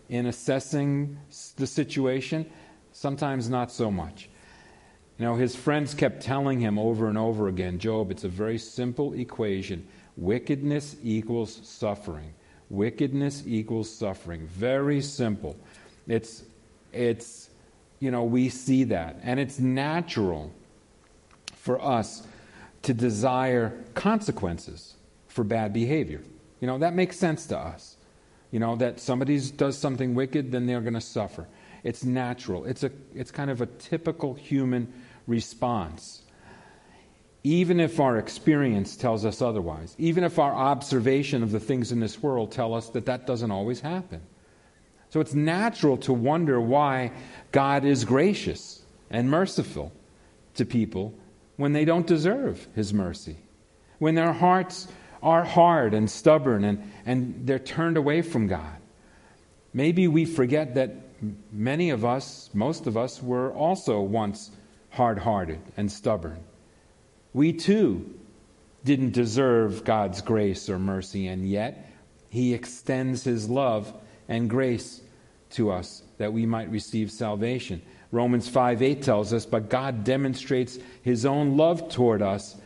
in 0.08 0.26
assessing 0.26 1.16
the 1.56 1.66
situation, 1.66 2.44
sometimes 2.92 3.48
not 3.48 3.70
so 3.72 3.90
much. 3.90 4.28
You 5.22 5.28
know, 5.28 5.36
his 5.36 5.54
friends 5.54 5.94
kept 5.94 6.20
telling 6.20 6.58
him 6.58 6.80
over 6.80 7.08
and 7.08 7.16
over 7.16 7.46
again 7.46 7.78
Job, 7.78 8.10
it's 8.10 8.24
a 8.24 8.28
very 8.28 8.58
simple 8.58 9.12
equation. 9.14 9.86
Wickedness 10.16 10.96
equals 11.00 11.60
suffering. 11.62 12.34
Wickedness 12.70 13.44
equals 13.46 13.88
suffering. 13.88 14.48
Very 14.48 15.00
simple. 15.00 15.56
It's, 16.08 16.42
it's, 16.92 17.50
you 18.00 18.10
know, 18.10 18.24
we 18.24 18.48
see 18.48 18.82
that. 18.82 19.20
And 19.22 19.38
it's 19.38 19.60
natural 19.60 20.50
for 21.54 21.80
us 21.80 22.26
to 22.82 22.92
desire 22.92 23.80
consequences 23.94 24.96
for 25.28 25.44
bad 25.44 25.72
behavior. 25.72 26.22
You 26.58 26.66
know, 26.66 26.78
that 26.78 26.94
makes 26.94 27.16
sense 27.16 27.46
to 27.46 27.58
us. 27.58 27.96
You 28.50 28.58
know, 28.58 28.74
that 28.74 28.98
somebody 28.98 29.38
does 29.38 29.78
something 29.78 30.16
wicked, 30.16 30.50
then 30.50 30.66
they're 30.66 30.80
going 30.80 30.94
to 30.94 31.00
suffer. 31.00 31.46
It's 31.84 32.02
natural. 32.02 32.64
It's, 32.64 32.82
a, 32.82 32.90
it's 33.14 33.30
kind 33.30 33.52
of 33.52 33.60
a 33.60 33.66
typical 33.66 34.34
human 34.34 34.92
response. 35.26 36.22
Even 37.44 37.80
if 37.80 37.98
our 37.98 38.18
experience 38.18 38.96
tells 38.96 39.24
us 39.24 39.42
otherwise, 39.42 39.94
even 39.98 40.22
if 40.22 40.38
our 40.38 40.54
observation 40.54 41.42
of 41.42 41.50
the 41.50 41.60
things 41.60 41.90
in 41.90 41.98
this 41.98 42.22
world 42.22 42.52
tell 42.52 42.74
us 42.74 42.88
that 42.90 43.06
that 43.06 43.26
doesn't 43.26 43.50
always 43.50 43.80
happen. 43.80 44.20
So 45.10 45.20
it's 45.20 45.34
natural 45.34 45.96
to 45.98 46.12
wonder 46.12 46.60
why 46.60 47.12
God 47.50 47.84
is 47.84 48.04
gracious 48.04 48.80
and 49.10 49.28
merciful 49.28 49.92
to 50.54 50.64
people 50.64 51.14
when 51.56 51.72
they 51.72 51.84
don't 51.84 52.06
deserve 52.06 52.66
his 52.74 52.94
mercy, 52.94 53.36
when 53.98 54.14
their 54.14 54.32
hearts 54.32 54.88
are 55.22 55.44
hard 55.44 55.94
and 55.94 56.10
stubborn 56.10 56.64
and, 56.64 56.92
and 57.04 57.46
they're 57.46 57.58
turned 57.58 57.96
away 57.96 58.22
from 58.22 58.46
God. 58.46 58.76
Maybe 59.74 60.08
we 60.08 60.24
forget 60.24 60.74
that 60.74 60.94
many 61.52 61.90
of 61.90 62.04
us, 62.04 62.50
most 62.52 62.86
of 62.86 62.96
us, 62.96 63.22
were 63.22 63.52
also 63.52 64.00
once 64.00 64.50
hard 64.92 65.18
hearted 65.18 65.60
and 65.76 65.90
stubborn. 65.90 66.38
We 67.32 67.52
too 67.52 68.14
didn't 68.84 69.12
deserve 69.12 69.84
God's 69.84 70.20
grace 70.20 70.68
or 70.68 70.78
mercy, 70.78 71.26
and 71.26 71.48
yet 71.48 71.90
He 72.28 72.54
extends 72.54 73.24
His 73.24 73.48
love 73.48 73.92
and 74.28 74.48
grace 74.48 75.00
to 75.50 75.70
us 75.70 76.02
that 76.18 76.32
we 76.32 76.46
might 76.46 76.70
receive 76.70 77.10
salvation. 77.10 77.82
Romans 78.10 78.48
5 78.48 78.82
8 78.82 79.02
tells 79.02 79.32
us, 79.32 79.46
But 79.46 79.70
God 79.70 80.04
demonstrates 80.04 80.78
His 81.02 81.24
own 81.24 81.56
love 81.56 81.88
toward 81.88 82.20
us 82.22 82.56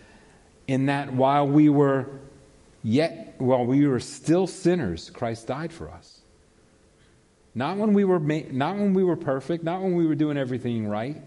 in 0.66 0.86
that 0.86 1.12
while 1.12 1.46
we 1.46 1.68
were 1.68 2.06
yet, 2.82 3.34
while 3.38 3.64
we 3.64 3.86
were 3.86 4.00
still 4.00 4.48
sinners, 4.48 5.10
Christ 5.10 5.46
died 5.46 5.72
for 5.72 5.90
us. 5.90 6.20
Not 7.54 7.76
when 7.76 7.94
we 7.94 8.04
were, 8.04 8.18
not 8.18 8.76
when 8.76 8.94
we 8.94 9.04
were 9.04 9.16
perfect, 9.16 9.62
not 9.64 9.80
when 9.80 9.94
we 9.94 10.06
were 10.06 10.16
doing 10.16 10.36
everything 10.36 10.88
right, 10.88 11.22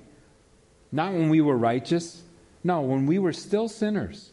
not 0.92 1.14
when 1.14 1.30
we 1.30 1.42
were 1.42 1.58
righteous. 1.58 2.22
No, 2.64 2.82
when 2.82 3.06
we 3.06 3.20
were 3.20 3.34
still 3.34 3.68
sinners, 3.68 4.32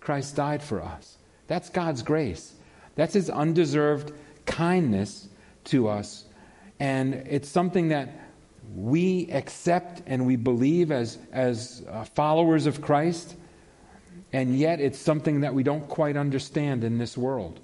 Christ 0.00 0.36
died 0.36 0.62
for 0.62 0.82
us. 0.82 1.18
That's 1.46 1.68
God's 1.68 2.02
grace. 2.02 2.52
That's 2.94 3.14
His 3.14 3.30
undeserved 3.30 4.12
kindness 4.46 5.28
to 5.64 5.88
us. 5.88 6.24
And 6.80 7.14
it's 7.14 7.48
something 7.48 7.88
that 7.88 8.10
we 8.74 9.30
accept 9.32 10.02
and 10.06 10.26
we 10.26 10.36
believe 10.36 10.92
as, 10.92 11.18
as 11.32 11.84
uh, 11.88 12.04
followers 12.04 12.66
of 12.66 12.80
Christ. 12.80 13.34
And 14.32 14.56
yet 14.56 14.80
it's 14.80 14.98
something 14.98 15.40
that 15.40 15.54
we 15.54 15.62
don't 15.62 15.88
quite 15.88 16.16
understand 16.16 16.84
in 16.84 16.98
this 16.98 17.16
world. 17.16 17.60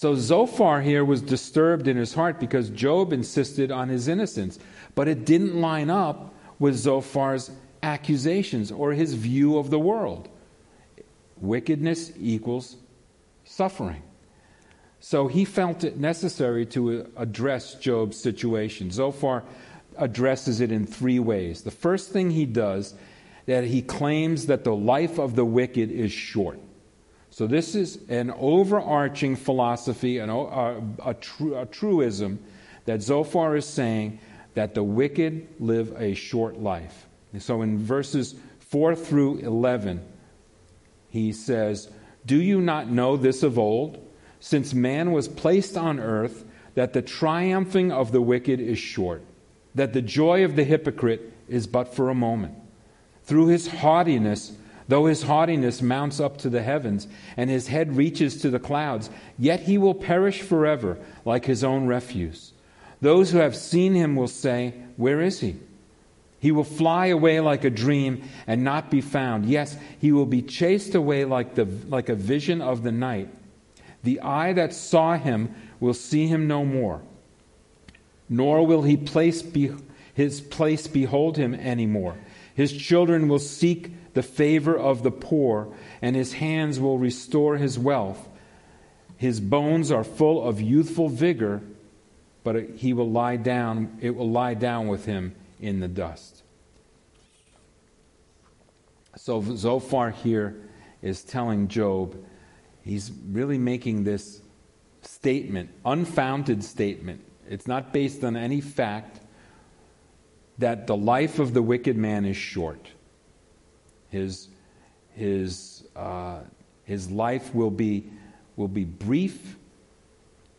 So 0.00 0.14
Zophar 0.14 0.80
here 0.80 1.04
was 1.04 1.20
disturbed 1.20 1.86
in 1.86 1.98
his 1.98 2.14
heart 2.14 2.40
because 2.40 2.70
Job 2.70 3.12
insisted 3.12 3.70
on 3.70 3.90
his 3.90 4.08
innocence, 4.08 4.58
but 4.94 5.08
it 5.08 5.26
didn't 5.26 5.60
line 5.60 5.90
up 5.90 6.32
with 6.58 6.74
Zophar's 6.74 7.50
accusations 7.82 8.72
or 8.72 8.94
his 8.94 9.12
view 9.12 9.58
of 9.58 9.68
the 9.68 9.78
world. 9.78 10.30
Wickedness 11.36 12.12
equals 12.18 12.78
suffering. 13.44 14.02
So 15.00 15.28
he 15.28 15.44
felt 15.44 15.84
it 15.84 15.98
necessary 15.98 16.64
to 16.64 17.02
uh, 17.02 17.04
address 17.18 17.74
Job's 17.74 18.16
situation. 18.16 18.90
Zophar 18.90 19.44
addresses 19.98 20.62
it 20.62 20.72
in 20.72 20.86
three 20.86 21.18
ways. 21.18 21.60
The 21.60 21.70
first 21.70 22.10
thing 22.10 22.30
he 22.30 22.46
does 22.46 22.94
that 23.44 23.64
he 23.64 23.82
claims 23.82 24.46
that 24.46 24.64
the 24.64 24.74
life 24.74 25.18
of 25.18 25.36
the 25.36 25.44
wicked 25.44 25.90
is 25.90 26.10
short. 26.10 26.58
So 27.30 27.46
this 27.46 27.74
is 27.74 28.00
an 28.08 28.32
overarching 28.32 29.36
philosophy, 29.36 30.18
an, 30.18 30.30
a, 30.30 30.42
uh, 30.42 30.44
uh, 30.48 31.10
a, 31.10 31.14
tru, 31.14 31.56
a 31.56 31.64
truism 31.64 32.40
that 32.86 33.02
Zophar 33.02 33.56
is 33.56 33.66
saying 33.66 34.18
that 34.54 34.74
the 34.74 34.82
wicked 34.82 35.46
live 35.60 35.94
a 35.96 36.14
short 36.14 36.58
life. 36.58 37.06
so 37.38 37.62
in 37.62 37.78
verses 37.78 38.34
4 38.70 38.96
through 38.96 39.38
11, 39.38 40.04
he 41.08 41.32
says, 41.32 41.88
Do 42.26 42.40
you 42.40 42.60
not 42.60 42.88
know 42.88 43.16
this 43.16 43.44
of 43.44 43.58
old? 43.58 44.04
Since 44.40 44.74
man 44.74 45.12
was 45.12 45.28
placed 45.28 45.76
on 45.76 46.00
earth, 46.00 46.44
that 46.74 46.92
the 46.92 47.02
triumphing 47.02 47.92
of 47.92 48.10
the 48.10 48.22
wicked 48.22 48.60
is 48.60 48.78
short, 48.78 49.22
that 49.74 49.92
the 49.92 50.02
joy 50.02 50.44
of 50.44 50.56
the 50.56 50.64
hypocrite 50.64 51.32
is 51.48 51.66
but 51.66 51.94
for 51.94 52.08
a 52.08 52.14
moment. 52.14 52.54
Through 53.24 53.48
his 53.48 53.68
haughtiness, 53.68 54.52
though 54.90 55.06
his 55.06 55.22
haughtiness 55.22 55.80
mounts 55.80 56.18
up 56.18 56.36
to 56.38 56.50
the 56.50 56.62
heavens, 56.62 57.06
and 57.36 57.48
his 57.48 57.68
head 57.68 57.96
reaches 57.96 58.42
to 58.42 58.50
the 58.50 58.58
clouds, 58.58 59.08
yet 59.38 59.60
he 59.60 59.78
will 59.78 59.94
perish 59.94 60.42
forever 60.42 60.98
like 61.24 61.44
his 61.44 61.62
own 61.62 61.86
refuse. 61.86 62.52
Those 63.00 63.30
who 63.30 63.38
have 63.38 63.54
seen 63.54 63.94
him 63.94 64.16
will 64.16 64.28
say, 64.28 64.74
Where 64.96 65.20
is 65.20 65.38
he? 65.38 65.56
He 66.40 66.50
will 66.50 66.64
fly 66.64 67.06
away 67.06 67.38
like 67.38 67.62
a 67.62 67.70
dream 67.70 68.22
and 68.48 68.64
not 68.64 68.90
be 68.90 69.00
found. 69.00 69.46
Yes, 69.46 69.76
he 70.00 70.10
will 70.10 70.26
be 70.26 70.42
chased 70.42 70.96
away 70.96 71.24
like, 71.24 71.54
the, 71.54 71.66
like 71.88 72.08
a 72.08 72.16
vision 72.16 72.60
of 72.60 72.82
the 72.82 72.92
night. 72.92 73.28
The 74.02 74.20
eye 74.20 74.54
that 74.54 74.74
saw 74.74 75.16
him 75.16 75.54
will 75.78 75.94
see 75.94 76.26
him 76.26 76.48
no 76.48 76.64
more, 76.64 77.00
nor 78.28 78.66
will 78.66 78.82
he 78.82 78.96
place 78.96 79.40
be, 79.40 79.70
his 80.14 80.40
place 80.40 80.88
behold 80.88 81.36
him 81.36 81.54
any 81.54 81.86
more. 81.86 82.16
His 82.54 82.72
children 82.72 83.28
will 83.28 83.38
seek 83.38 83.92
the 84.14 84.22
favor 84.22 84.76
of 84.76 85.02
the 85.02 85.10
poor, 85.10 85.72
and 86.02 86.16
his 86.16 86.34
hands 86.34 86.80
will 86.80 86.98
restore 86.98 87.56
his 87.56 87.78
wealth. 87.78 88.28
His 89.16 89.40
bones 89.40 89.90
are 89.90 90.04
full 90.04 90.42
of 90.42 90.60
youthful 90.60 91.08
vigor 91.08 91.62
but 92.42 92.70
he 92.76 92.92
will 92.92 93.10
lie 93.10 93.36
down, 93.36 93.98
it 94.00 94.14
will 94.14 94.30
lie 94.30 94.54
down 94.54 94.88
with 94.88 95.04
him 95.04 95.34
in 95.60 95.80
the 95.80 95.88
dust. 95.88 96.42
So 99.16 99.42
Zophar 99.42 100.10
here 100.10 100.56
is 101.02 101.22
telling 101.22 101.68
Job, 101.68 102.16
he's 102.82 103.12
really 103.28 103.58
making 103.58 104.04
this 104.04 104.40
statement, 105.02 105.70
unfounded 105.84 106.64
statement. 106.64 107.22
It's 107.48 107.66
not 107.66 107.92
based 107.92 108.24
on 108.24 108.36
any 108.36 108.60
fact 108.60 109.20
that 110.58 110.86
the 110.86 110.96
life 110.96 111.38
of 111.38 111.52
the 111.52 111.62
wicked 111.62 111.96
man 111.96 112.24
is 112.24 112.36
short. 112.36 112.90
His, 114.10 114.48
his, 115.14 115.84
uh, 115.96 116.40
his 116.84 117.10
life 117.10 117.54
will 117.54 117.70
be, 117.70 118.10
will 118.56 118.68
be 118.68 118.84
brief 118.84 119.56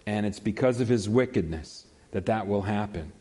and 0.06 0.26
it's 0.26 0.40
because 0.40 0.80
of 0.80 0.88
his 0.88 1.08
wickedness 1.08 1.86
that 2.12 2.26
that 2.26 2.48
will 2.48 2.64
happen. 2.64 3.12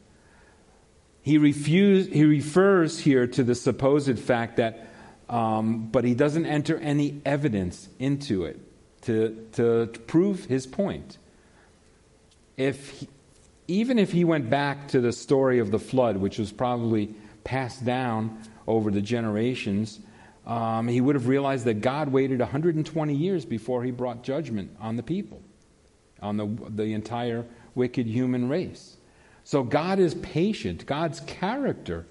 He, 1.22 1.38
refuse, 1.38 2.06
he 2.06 2.24
refers 2.24 2.98
here 2.98 3.26
to 3.26 3.44
the 3.44 3.54
supposed 3.54 4.18
fact 4.18 4.56
that, 4.56 4.88
um, 5.28 5.88
but 5.92 6.04
he 6.04 6.14
doesn't 6.14 6.46
enter 6.46 6.78
any 6.78 7.20
evidence 7.24 7.88
into 7.98 8.44
it 8.44 8.58
to, 9.02 9.46
to, 9.52 9.86
prove 10.06 10.46
his 10.46 10.66
point. 10.66 11.18
If 12.56 12.90
he, 12.90 13.08
even 13.68 13.98
if 13.98 14.12
he 14.12 14.24
went 14.24 14.50
back 14.50 14.88
to 14.88 15.00
the 15.00 15.12
story 15.12 15.58
of 15.58 15.70
the 15.70 15.78
flood, 15.78 16.16
which 16.16 16.38
was 16.38 16.50
probably 16.50 17.14
passed 17.44 17.84
down 17.84 18.42
over 18.66 18.90
the 18.90 19.00
generations, 19.00 20.00
um, 20.50 20.88
he 20.88 21.00
would 21.00 21.14
have 21.14 21.28
realized 21.28 21.64
that 21.66 21.80
God 21.80 22.08
waited 22.08 22.40
120 22.40 23.14
years 23.14 23.44
before 23.44 23.84
he 23.84 23.92
brought 23.92 24.24
judgment 24.24 24.76
on 24.80 24.96
the 24.96 25.02
people, 25.02 25.40
on 26.20 26.36
the, 26.36 26.46
the 26.70 26.92
entire 26.92 27.46
wicked 27.76 28.04
human 28.04 28.48
race. 28.48 28.96
So 29.44 29.62
God 29.62 30.00
is 30.00 30.14
patient. 30.16 30.86
God's 30.86 31.20
character 31.20 32.04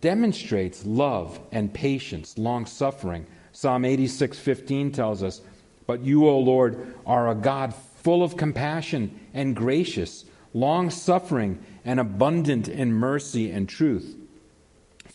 demonstrates 0.00 0.86
love 0.86 1.38
and 1.52 1.72
patience, 1.74 2.38
long 2.38 2.64
suffering. 2.64 3.26
Psalm 3.52 3.84
86:15 3.84 4.90
tells 4.90 5.22
us, 5.22 5.42
"But 5.86 6.02
you, 6.02 6.26
O 6.26 6.38
Lord, 6.38 6.94
are 7.04 7.28
a 7.28 7.34
God 7.34 7.74
full 7.74 8.22
of 8.22 8.38
compassion 8.38 9.10
and 9.34 9.54
gracious, 9.54 10.24
long 10.54 10.88
suffering 10.88 11.58
and 11.84 12.00
abundant 12.00 12.66
in 12.66 12.94
mercy 12.94 13.50
and 13.50 13.68
truth." 13.68 14.16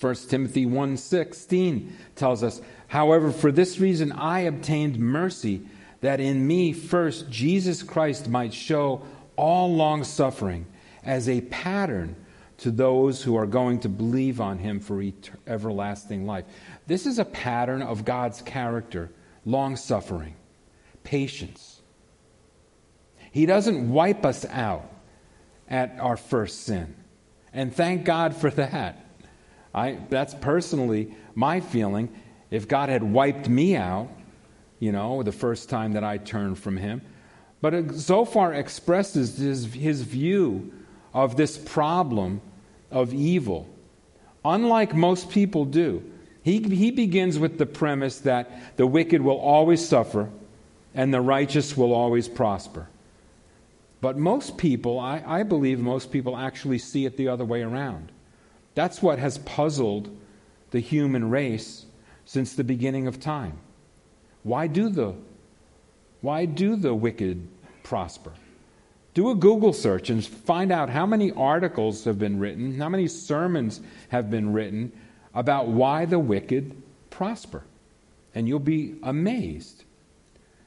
1 0.02 0.30
Timothy 0.30 0.66
1:16 0.66 1.94
tells 2.16 2.42
us, 2.42 2.60
"However, 2.88 3.32
for 3.32 3.52
this 3.52 3.80
reason 3.80 4.12
I 4.12 4.40
obtained 4.40 4.98
mercy 4.98 5.62
that 6.02 6.20
in 6.20 6.48
me 6.48 6.74
first 6.74 7.30
Jesus 7.30 7.84
Christ 7.84 8.28
might 8.28 8.52
show 8.52 9.04
all 9.36 9.72
long 9.72 10.04
suffering 10.04 10.66
as 11.04 11.30
a 11.30 11.42
pattern 11.42 12.16
to 12.58 12.72
those 12.72 13.22
who 13.22 13.36
are 13.36 13.46
going 13.46 13.80
to 13.80 13.90
believe 13.90 14.42
on 14.42 14.58
him 14.58 14.80
for 14.80 15.04
everlasting 15.46 16.26
life." 16.26 16.46
This 16.88 17.06
is 17.06 17.20
a 17.20 17.26
pattern 17.26 17.84
of 17.84 18.04
God's 18.04 18.42
character, 18.42 19.12
long 19.46 19.76
suffering, 19.76 20.34
patience. 21.04 21.82
He 23.32 23.46
doesn't 23.46 23.92
wipe 23.92 24.26
us 24.26 24.46
out 24.50 24.92
at 25.70 25.96
our 26.00 26.18
first 26.18 26.62
sin. 26.62 26.96
And 27.54 27.72
thank 27.72 28.04
God 28.04 28.36
for 28.36 28.50
that. 28.50 29.06
I, 29.74 29.98
that's 30.10 30.34
personally 30.34 31.16
my 31.36 31.60
feeling. 31.60 32.10
If 32.50 32.68
God 32.68 32.90
had 32.90 33.04
wiped 33.04 33.48
me 33.48 33.76
out, 33.76 34.10
you 34.80 34.92
know, 34.92 35.24
the 35.24 35.32
first 35.32 35.70
time 35.70 35.94
that 35.94 36.04
I 36.04 36.18
turned 36.18 36.60
from 36.60 36.78
Him, 36.78 37.02
but 37.62 37.94
far 38.26 38.54
expresses 38.54 39.38
his, 39.38 39.72
his 39.74 40.02
view 40.02 40.74
of 41.14 41.38
this 41.38 41.58
problem 41.58 42.42
of 42.90 43.14
evil. 43.14 43.70
Unlike 44.44 44.96
most 44.96 45.30
people 45.30 45.66
do, 45.66 46.04
he, 46.44 46.60
he 46.60 46.90
begins 46.90 47.38
with 47.38 47.60
the 47.60 47.68
premise 47.68 48.20
that 48.20 48.78
the 48.78 48.88
wicked 48.88 49.22
will 49.22 49.38
always 49.38 49.88
suffer 49.88 50.30
and 50.96 51.14
the 51.14 51.22
righteous 51.22 51.78
will 51.78 51.94
always 51.94 52.28
prosper. 52.28 52.88
But 54.02 54.18
most 54.18 54.58
people, 54.58 55.00
I, 55.00 55.24
I 55.26 55.44
believe 55.44 55.80
most 55.80 56.12
people 56.12 56.36
actually 56.36 56.80
see 56.80 57.06
it 57.06 57.16
the 57.16 57.28
other 57.28 57.46
way 57.46 57.62
around. 57.62 58.12
That's 58.76 59.02
what 59.02 59.20
has 59.20 59.38
puzzled 59.40 60.16
the 60.72 60.80
human 60.80 61.30
race 61.30 61.86
since 62.26 62.54
the 62.54 62.64
beginning 62.64 63.08
of 63.08 63.20
time. 63.20 63.58
Why 64.44 64.68
do 64.68 64.90
the 64.90 65.16
why 66.22 66.46
do 66.46 66.76
the 66.76 66.94
wicked 66.94 67.48
prosper? 67.84 68.32
Do 69.14 69.32
a 69.32 69.36
Google 69.36 69.74
search 69.74 70.10
and 70.10 70.24
find 70.24 70.72
out 70.72 70.90
how 70.90 71.06
many 71.06 71.32
articles 71.32 72.06
have 72.06 72.20
been 72.20 72.40
written, 72.40 72.78
how 72.78 72.90
many 72.90 73.08
sermons 73.08 73.82
have 74.10 74.30
been 74.30 74.54
written 74.54 74.92
about 75.34 75.68
why 75.68 76.06
the 76.06 76.20
wicked 76.20 76.80
prosper. 77.10 77.64
And 78.36 78.48
you'll 78.48 78.60
be 78.60 78.96
amazed. 79.04 79.84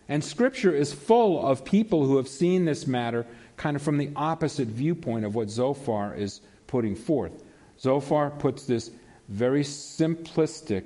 And 0.09 0.23
Scripture 0.23 0.75
is 0.75 0.93
full 0.93 1.47
of 1.47 1.65
people 1.65 2.05
who 2.05 2.17
have 2.17 2.29
seen 2.29 2.65
this 2.65 2.87
matter 2.87 3.25
kind 3.57 3.77
of 3.77 3.83
from 3.83 3.97
the 3.97 4.11
opposite 4.17 4.69
viewpoint 4.69 5.25
of 5.25 5.35
what 5.35 5.49
Zophar 5.49 6.15
is 6.15 6.41
putting 6.67 6.97
forth. 6.97 7.44
Zophar 7.85 8.31
puts 8.31 8.65
this 8.65 8.91
very 9.29 9.63
simplistic 9.63 10.85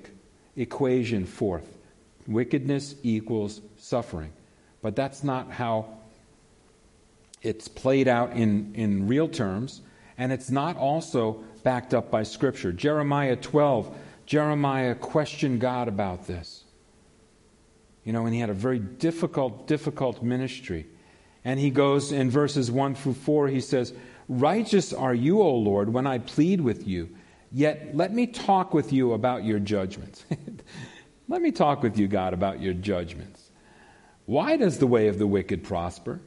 equation 0.57 1.25
forth 1.25 1.79
wickedness 2.27 2.97
equals 3.05 3.61
suffering. 3.79 4.33
But 4.83 4.97
that's 4.97 5.23
not 5.23 5.51
how 5.51 5.87
it's 7.41 7.69
played 7.69 8.09
out 8.09 8.33
in, 8.33 8.73
in 8.75 9.07
real 9.07 9.29
terms, 9.29 9.81
and 10.19 10.33
it's 10.33 10.51
not 10.51 10.77
also 10.77 11.45
backed 11.63 11.95
up 11.95 12.11
by 12.11 12.25
Scripture. 12.25 12.73
Jeremiah 12.73 13.37
12, 13.37 13.97
Jeremiah 14.27 14.97
questioned 14.97 15.61
God 15.61 15.87
about 15.87 16.27
this. 16.27 16.65
You 18.05 18.13
know, 18.13 18.27
and 18.27 18.35
he 18.35 18.41
had 18.41 18.51
a 18.51 18.55
very 18.55 18.81
difficult, 18.81 19.69
difficult 19.69 20.21
ministry. 20.21 20.87
And 21.45 21.61
he 21.61 21.71
goes 21.71 22.11
in 22.11 22.29
verses 22.29 22.71
1 22.71 22.97
through 22.97 23.15
4, 23.15 23.49
he 23.49 23.61
says, 23.61 23.93
Righteous 24.29 24.93
are 24.93 25.15
you, 25.15 25.41
O 25.41 25.55
Lord, 25.55 25.93
when 25.93 26.07
I 26.07 26.19
plead 26.19 26.61
with 26.61 26.87
you. 26.87 27.09
Yet 27.51 27.97
let 27.97 28.13
me 28.13 28.27
talk 28.27 28.75
with 28.75 28.93
you 28.93 29.15
about 29.15 29.45
your 29.45 29.59
judgments. 29.59 30.25
let 31.29 31.41
me 31.41 31.51
talk 31.51 31.83
with 31.83 31.99
you, 31.99 32.09
God, 32.09 32.35
about 32.35 32.61
your 32.61 32.75
judgments. 32.75 33.51
Why 34.27 34.57
does 34.57 34.79
the 34.79 34.87
way 34.87 35.09
of 35.09 35.19
the 35.19 35.27
wicked 35.27 35.65
prosper? 35.65 36.21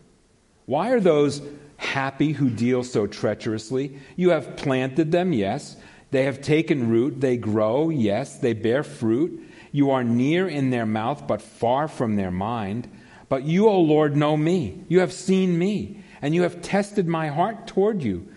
Why 0.65 0.89
are 0.89 0.99
those 0.99 1.43
happy 1.77 2.31
who 2.31 2.49
deal 2.49 2.83
so 2.83 3.05
treacherously? 3.05 3.99
You 4.15 4.31
have 4.31 4.57
planted 4.57 5.11
them, 5.11 5.33
yes. 5.33 5.77
They 6.09 6.23
have 6.23 6.41
taken 6.41 6.89
root. 6.89 7.21
They 7.21 7.37
grow, 7.37 7.89
yes. 7.89 8.39
They 8.39 8.53
bear 8.53 8.81
fruit. 8.81 9.47
You 9.71 9.91
are 9.91 10.03
near 10.03 10.47
in 10.47 10.71
their 10.71 10.87
mouth, 10.87 11.27
but 11.27 11.41
far 11.41 11.87
from 11.87 12.15
their 12.15 12.31
mind. 12.31 12.89
But 13.29 13.43
you, 13.43 13.69
O 13.69 13.79
Lord, 13.79 14.15
know 14.15 14.35
me. 14.35 14.83
You 14.89 14.99
have 15.01 15.13
seen 15.13 15.57
me 15.57 16.00
and 16.21 16.35
you 16.35 16.43
have 16.43 16.61
tested 16.61 17.07
my 17.07 17.27
heart 17.27 17.67
toward 17.67 18.03
you. 18.03 18.27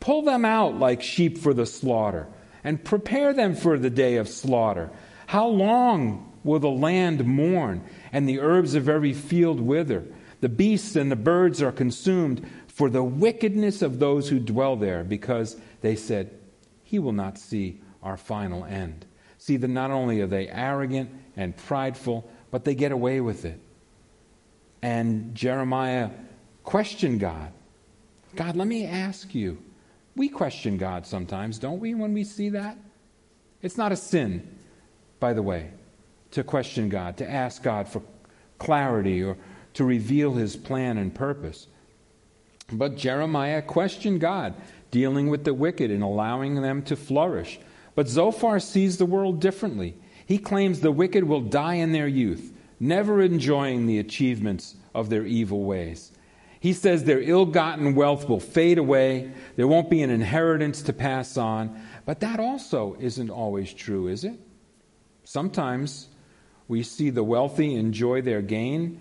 Pull 0.00 0.22
them 0.22 0.44
out 0.44 0.78
like 0.78 1.02
sheep 1.02 1.38
for 1.38 1.54
the 1.54 1.66
slaughter, 1.66 2.26
and 2.64 2.84
prepare 2.84 3.32
them 3.32 3.54
for 3.54 3.78
the 3.78 3.90
day 3.90 4.16
of 4.16 4.28
slaughter. 4.28 4.90
How 5.26 5.46
long 5.46 6.32
will 6.44 6.58
the 6.58 6.70
land 6.70 7.24
mourn, 7.24 7.84
and 8.12 8.28
the 8.28 8.40
herbs 8.40 8.74
of 8.74 8.88
every 8.88 9.12
field 9.12 9.60
wither? 9.60 10.04
The 10.40 10.48
beasts 10.48 10.96
and 10.96 11.10
the 11.10 11.16
birds 11.16 11.62
are 11.62 11.70
consumed 11.70 12.48
for 12.66 12.90
the 12.90 13.04
wickedness 13.04 13.80
of 13.80 13.98
those 13.98 14.28
who 14.28 14.40
dwell 14.40 14.76
there, 14.76 15.04
because 15.04 15.56
they 15.82 15.94
said, 15.94 16.36
He 16.82 16.98
will 16.98 17.12
not 17.12 17.38
see 17.38 17.80
our 18.02 18.16
final 18.16 18.64
end. 18.64 19.06
See 19.38 19.56
that 19.56 19.68
not 19.68 19.90
only 19.90 20.20
are 20.20 20.26
they 20.26 20.48
arrogant 20.48 21.10
and 21.36 21.56
prideful, 21.56 22.28
but 22.50 22.64
they 22.64 22.74
get 22.74 22.92
away 22.92 23.20
with 23.20 23.44
it. 23.44 23.60
And 24.82 25.34
Jeremiah 25.34 26.10
Question 26.64 27.18
God. 27.18 27.52
God, 28.36 28.56
let 28.56 28.68
me 28.68 28.86
ask 28.86 29.34
you. 29.34 29.58
We 30.14 30.28
question 30.28 30.76
God 30.76 31.06
sometimes, 31.06 31.58
don't 31.58 31.80
we, 31.80 31.94
when 31.94 32.12
we 32.12 32.24
see 32.24 32.50
that? 32.50 32.76
It's 33.62 33.78
not 33.78 33.92
a 33.92 33.96
sin, 33.96 34.56
by 35.20 35.32
the 35.32 35.42
way, 35.42 35.70
to 36.32 36.44
question 36.44 36.88
God, 36.88 37.16
to 37.18 37.30
ask 37.30 37.62
God 37.62 37.88
for 37.88 38.02
clarity 38.58 39.22
or 39.22 39.36
to 39.74 39.84
reveal 39.84 40.34
his 40.34 40.56
plan 40.56 40.98
and 40.98 41.14
purpose. 41.14 41.66
But 42.70 42.96
Jeremiah 42.96 43.62
questioned 43.62 44.20
God, 44.20 44.54
dealing 44.90 45.28
with 45.28 45.44
the 45.44 45.54
wicked 45.54 45.90
and 45.90 46.02
allowing 46.02 46.60
them 46.60 46.82
to 46.82 46.96
flourish. 46.96 47.58
But 47.94 48.08
Zophar 48.08 48.60
sees 48.60 48.96
the 48.96 49.06
world 49.06 49.40
differently. 49.40 49.96
He 50.26 50.38
claims 50.38 50.80
the 50.80 50.92
wicked 50.92 51.24
will 51.24 51.40
die 51.40 51.74
in 51.74 51.92
their 51.92 52.08
youth, 52.08 52.52
never 52.80 53.20
enjoying 53.20 53.86
the 53.86 53.98
achievements 53.98 54.76
of 54.94 55.10
their 55.10 55.24
evil 55.24 55.64
ways. 55.64 56.12
He 56.62 56.74
says 56.74 57.02
their 57.02 57.20
ill 57.20 57.46
gotten 57.46 57.96
wealth 57.96 58.28
will 58.28 58.38
fade 58.38 58.78
away, 58.78 59.32
there 59.56 59.66
won't 59.66 59.90
be 59.90 60.00
an 60.00 60.10
inheritance 60.10 60.82
to 60.82 60.92
pass 60.92 61.36
on. 61.36 61.82
But 62.06 62.20
that 62.20 62.38
also 62.38 62.96
isn't 63.00 63.30
always 63.30 63.74
true, 63.74 64.06
is 64.06 64.22
it? 64.22 64.38
Sometimes 65.24 66.06
we 66.68 66.84
see 66.84 67.10
the 67.10 67.24
wealthy 67.24 67.74
enjoy 67.74 68.22
their 68.22 68.42
gain, 68.42 69.00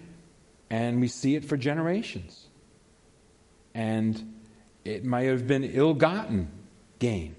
and 0.71 0.99
we 0.99 1.07
see 1.07 1.35
it 1.35 1.45
for 1.45 1.55
generations. 1.55 2.47
And 3.75 4.33
it 4.83 5.05
might 5.05 5.27
have 5.27 5.45
been 5.45 5.63
ill 5.63 5.93
gotten 5.93 6.49
gain, 6.97 7.35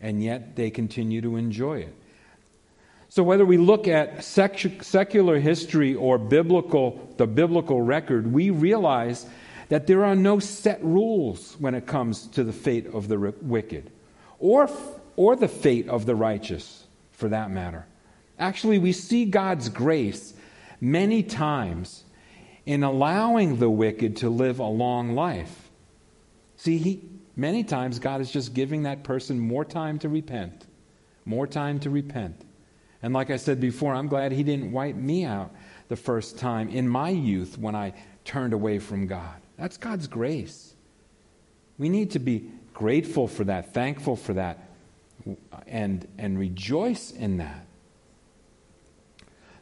and 0.00 0.24
yet 0.24 0.56
they 0.56 0.70
continue 0.70 1.20
to 1.20 1.36
enjoy 1.36 1.80
it. 1.80 1.94
So, 3.10 3.22
whether 3.22 3.44
we 3.44 3.58
look 3.58 3.86
at 3.86 4.24
secular 4.24 5.38
history 5.38 5.94
or 5.94 6.16
biblical, 6.16 7.12
the 7.18 7.26
biblical 7.26 7.82
record, 7.82 8.32
we 8.32 8.48
realize 8.48 9.26
that 9.72 9.86
there 9.86 10.04
are 10.04 10.14
no 10.14 10.38
set 10.38 10.84
rules 10.84 11.56
when 11.58 11.74
it 11.74 11.86
comes 11.86 12.26
to 12.26 12.44
the 12.44 12.52
fate 12.52 12.86
of 12.88 13.08
the 13.08 13.18
wicked 13.40 13.90
or, 14.38 14.68
or 15.16 15.34
the 15.34 15.48
fate 15.48 15.88
of 15.88 16.04
the 16.04 16.14
righteous, 16.14 16.84
for 17.12 17.28
that 17.30 17.50
matter. 17.50 17.86
Actually, 18.38 18.78
we 18.78 18.92
see 18.92 19.24
God's 19.24 19.70
grace 19.70 20.34
many 20.78 21.22
times 21.22 22.04
in 22.66 22.82
allowing 22.82 23.56
the 23.56 23.70
wicked 23.70 24.18
to 24.18 24.28
live 24.28 24.58
a 24.58 24.66
long 24.66 25.14
life. 25.14 25.70
See, 26.56 26.76
he, 26.76 27.00
Many 27.34 27.64
times, 27.64 27.98
God 27.98 28.20
is 28.20 28.30
just 28.30 28.52
giving 28.52 28.82
that 28.82 29.04
person 29.04 29.38
more 29.40 29.64
time 29.64 29.98
to 30.00 30.08
repent, 30.08 30.66
more 31.24 31.46
time 31.46 31.80
to 31.80 31.88
repent. 31.88 32.44
And 33.02 33.14
like 33.14 33.30
I 33.30 33.36
said 33.36 33.58
before, 33.58 33.94
I'm 33.94 34.08
glad 34.08 34.32
He 34.32 34.42
didn't 34.42 34.70
wipe 34.70 34.96
me 34.96 35.24
out 35.24 35.50
the 35.88 35.96
first 35.96 36.38
time 36.38 36.68
in 36.68 36.86
my 36.86 37.08
youth 37.08 37.56
when 37.56 37.74
I 37.74 37.94
turned 38.24 38.52
away 38.52 38.78
from 38.78 39.06
God. 39.06 39.41
That's 39.62 39.76
God's 39.76 40.08
grace. 40.08 40.74
We 41.78 41.88
need 41.88 42.10
to 42.10 42.18
be 42.18 42.50
grateful 42.74 43.28
for 43.28 43.44
that, 43.44 43.72
thankful 43.72 44.16
for 44.16 44.32
that, 44.32 44.58
and, 45.68 46.04
and 46.18 46.36
rejoice 46.36 47.12
in 47.12 47.36
that. 47.36 47.64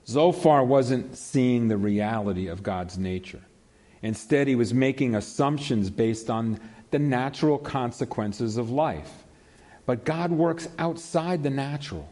Zophar 0.07 0.65
wasn't 0.65 1.19
seeing 1.19 1.69
the 1.69 1.77
reality 1.77 2.47
of 2.47 2.63
God's 2.63 2.97
nature. 2.97 3.43
Instead, 4.01 4.49
he 4.49 4.55
was 4.55 4.73
making 4.73 5.17
assumptions 5.17 5.91
based 5.91 6.31
on 6.31 6.59
the 6.93 6.99
natural 6.99 7.59
consequences 7.59 8.57
of 8.57 8.71
life. 8.71 9.25
But 9.85 10.07
God 10.07 10.31
works 10.33 10.67
outside 10.79 11.43
the 11.43 11.51
natural, 11.51 12.09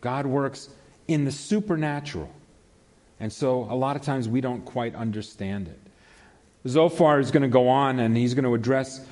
God 0.00 0.24
works 0.24 0.70
in 1.06 1.26
the 1.26 1.32
supernatural. 1.32 2.30
And 3.20 3.30
so 3.30 3.64
a 3.64 3.76
lot 3.76 3.94
of 3.94 4.00
times 4.00 4.26
we 4.26 4.40
don't 4.40 4.64
quite 4.64 4.94
understand 4.94 5.68
it. 5.68 5.81
Zophar 6.66 7.20
is 7.20 7.30
going 7.30 7.42
to 7.42 7.48
go 7.48 7.68
on 7.68 7.98
and 7.98 8.16
he's 8.16 8.34
going 8.34 8.44
to 8.44 8.54
address 8.54 9.04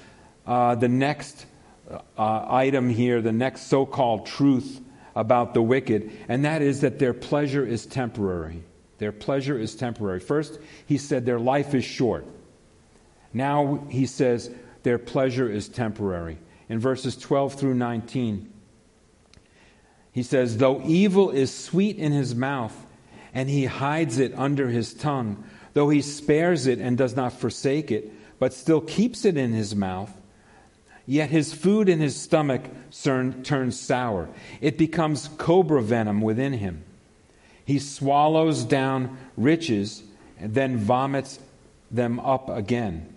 uh, 0.46 0.74
the 0.74 0.88
next 0.88 1.46
uh, 1.90 2.46
item 2.48 2.88
here, 2.88 3.20
the 3.20 3.32
next 3.32 3.62
so 3.62 3.84
called 3.84 4.26
truth 4.26 4.80
about 5.16 5.54
the 5.54 5.62
wicked, 5.62 6.10
and 6.28 6.44
that 6.44 6.62
is 6.62 6.82
that 6.82 6.98
their 6.98 7.12
pleasure 7.12 7.66
is 7.66 7.84
temporary. 7.86 8.62
Their 8.98 9.12
pleasure 9.12 9.58
is 9.58 9.74
temporary. 9.74 10.20
First, 10.20 10.58
he 10.86 10.98
said 10.98 11.26
their 11.26 11.40
life 11.40 11.74
is 11.74 11.84
short. 11.84 12.24
Now 13.32 13.84
he 13.88 14.06
says 14.06 14.50
their 14.82 14.98
pleasure 14.98 15.50
is 15.50 15.68
temporary. 15.68 16.38
In 16.68 16.78
verses 16.78 17.16
12 17.16 17.54
through 17.54 17.74
19, 17.74 18.52
he 20.12 20.22
says, 20.22 20.58
Though 20.58 20.82
evil 20.84 21.30
is 21.30 21.52
sweet 21.52 21.96
in 21.96 22.12
his 22.12 22.34
mouth, 22.34 22.74
and 23.34 23.48
he 23.48 23.64
hides 23.64 24.18
it 24.18 24.32
under 24.36 24.68
his 24.68 24.94
tongue, 24.94 25.44
though 25.74 25.88
he 25.88 26.02
spares 26.02 26.66
it 26.66 26.78
and 26.78 26.96
does 26.96 27.16
not 27.16 27.32
forsake 27.32 27.90
it, 27.90 28.10
but 28.38 28.52
still 28.52 28.80
keeps 28.80 29.24
it 29.24 29.36
in 29.36 29.52
his 29.52 29.74
mouth, 29.74 30.12
Yet 31.10 31.30
his 31.30 31.52
food 31.52 31.88
in 31.88 31.98
his 31.98 32.14
stomach 32.14 32.62
turns 32.92 33.80
sour. 33.80 34.28
It 34.60 34.78
becomes 34.78 35.28
cobra 35.38 35.82
venom 35.82 36.20
within 36.20 36.52
him. 36.52 36.84
He 37.64 37.80
swallows 37.80 38.62
down 38.62 39.18
riches 39.36 40.04
and 40.38 40.54
then 40.54 40.76
vomits 40.76 41.40
them 41.90 42.20
up 42.20 42.48
again. 42.48 43.12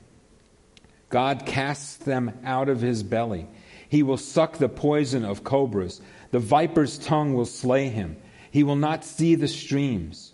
God 1.10 1.46
casts 1.46 1.98
them 1.98 2.36
out 2.44 2.68
of 2.68 2.82
his 2.82 3.04
belly. 3.04 3.46
He 3.88 4.02
will 4.02 4.18
suck 4.18 4.58
the 4.58 4.70
poison 4.70 5.24
of 5.24 5.44
cobras. 5.44 6.02
The 6.32 6.39
viper's 6.39 6.98
tongue 6.98 7.36
will 7.36 7.46
slay 7.46 7.89
him. 7.89 8.18
He 8.50 8.63
will 8.63 8.76
not 8.76 9.06
see 9.06 9.36
the 9.36 9.48
streams, 9.48 10.33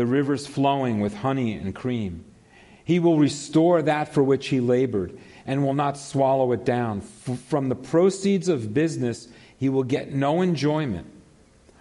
the 0.00 0.06
rivers 0.06 0.46
flowing 0.46 0.98
with 1.00 1.14
honey 1.14 1.52
and 1.52 1.74
cream. 1.74 2.24
He 2.86 2.98
will 2.98 3.18
restore 3.18 3.82
that 3.82 4.14
for 4.14 4.22
which 4.22 4.48
he 4.48 4.58
labored 4.58 5.18
and 5.44 5.62
will 5.62 5.74
not 5.74 5.98
swallow 5.98 6.52
it 6.52 6.64
down. 6.64 7.02
From 7.02 7.68
the 7.68 7.74
proceeds 7.74 8.48
of 8.48 8.72
business, 8.72 9.28
he 9.58 9.68
will 9.68 9.82
get 9.82 10.10
no 10.10 10.40
enjoyment. 10.40 11.06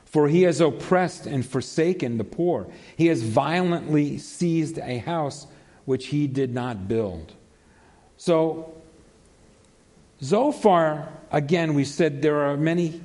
For 0.03 0.27
he 0.27 0.41
has 0.41 0.59
oppressed 0.59 1.27
and 1.27 1.45
forsaken 1.45 2.17
the 2.17 2.25
poor. 2.25 2.67
He 2.97 3.07
has 3.07 3.23
violently 3.23 4.17
seized 4.17 4.79
a 4.79 4.97
house 4.97 5.47
which 5.85 6.07
he 6.07 6.27
did 6.27 6.53
not 6.53 6.89
build. 6.89 7.31
So, 8.17 8.73
Zophar, 10.21 11.07
again, 11.31 11.73
we 11.73 11.85
said 11.85 12.21
there 12.21 12.41
are 12.41 12.57
many 12.57 12.99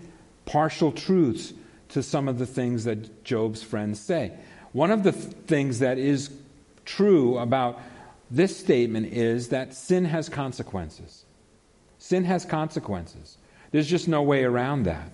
partial 0.45 0.91
truths 0.91 1.53
to 1.91 2.03
some 2.03 2.27
of 2.27 2.41
the 2.41 2.47
things 2.47 2.83
that 2.83 3.23
Job's 3.23 3.63
friends 3.63 4.01
say. 4.01 4.33
One 4.75 4.91
of 4.91 5.05
the 5.05 5.13
th- 5.13 5.25
things 5.47 5.79
that 5.79 5.99
is 5.99 6.31
true 6.85 7.39
about 7.39 7.81
this 8.29 8.57
statement 8.57 9.07
is 9.13 9.51
that 9.51 9.73
sin 9.73 10.05
has 10.05 10.29
consequences. 10.29 11.25
Sin 11.99 12.25
has 12.25 12.45
consequences. 12.45 13.39
There's 13.71 13.87
just 13.87 14.09
no 14.09 14.23
way 14.23 14.43
around 14.43 14.83
that. 14.83 15.13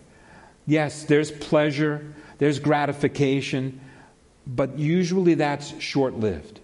Yes, 0.67 1.05
there's 1.05 1.31
pleasure, 1.31 2.15
there's 2.39 2.59
gratification, 2.59 3.83
but 4.47 4.79
usually 4.79 5.35
that's 5.35 5.79
short 5.79 6.15
lived. 6.15 6.61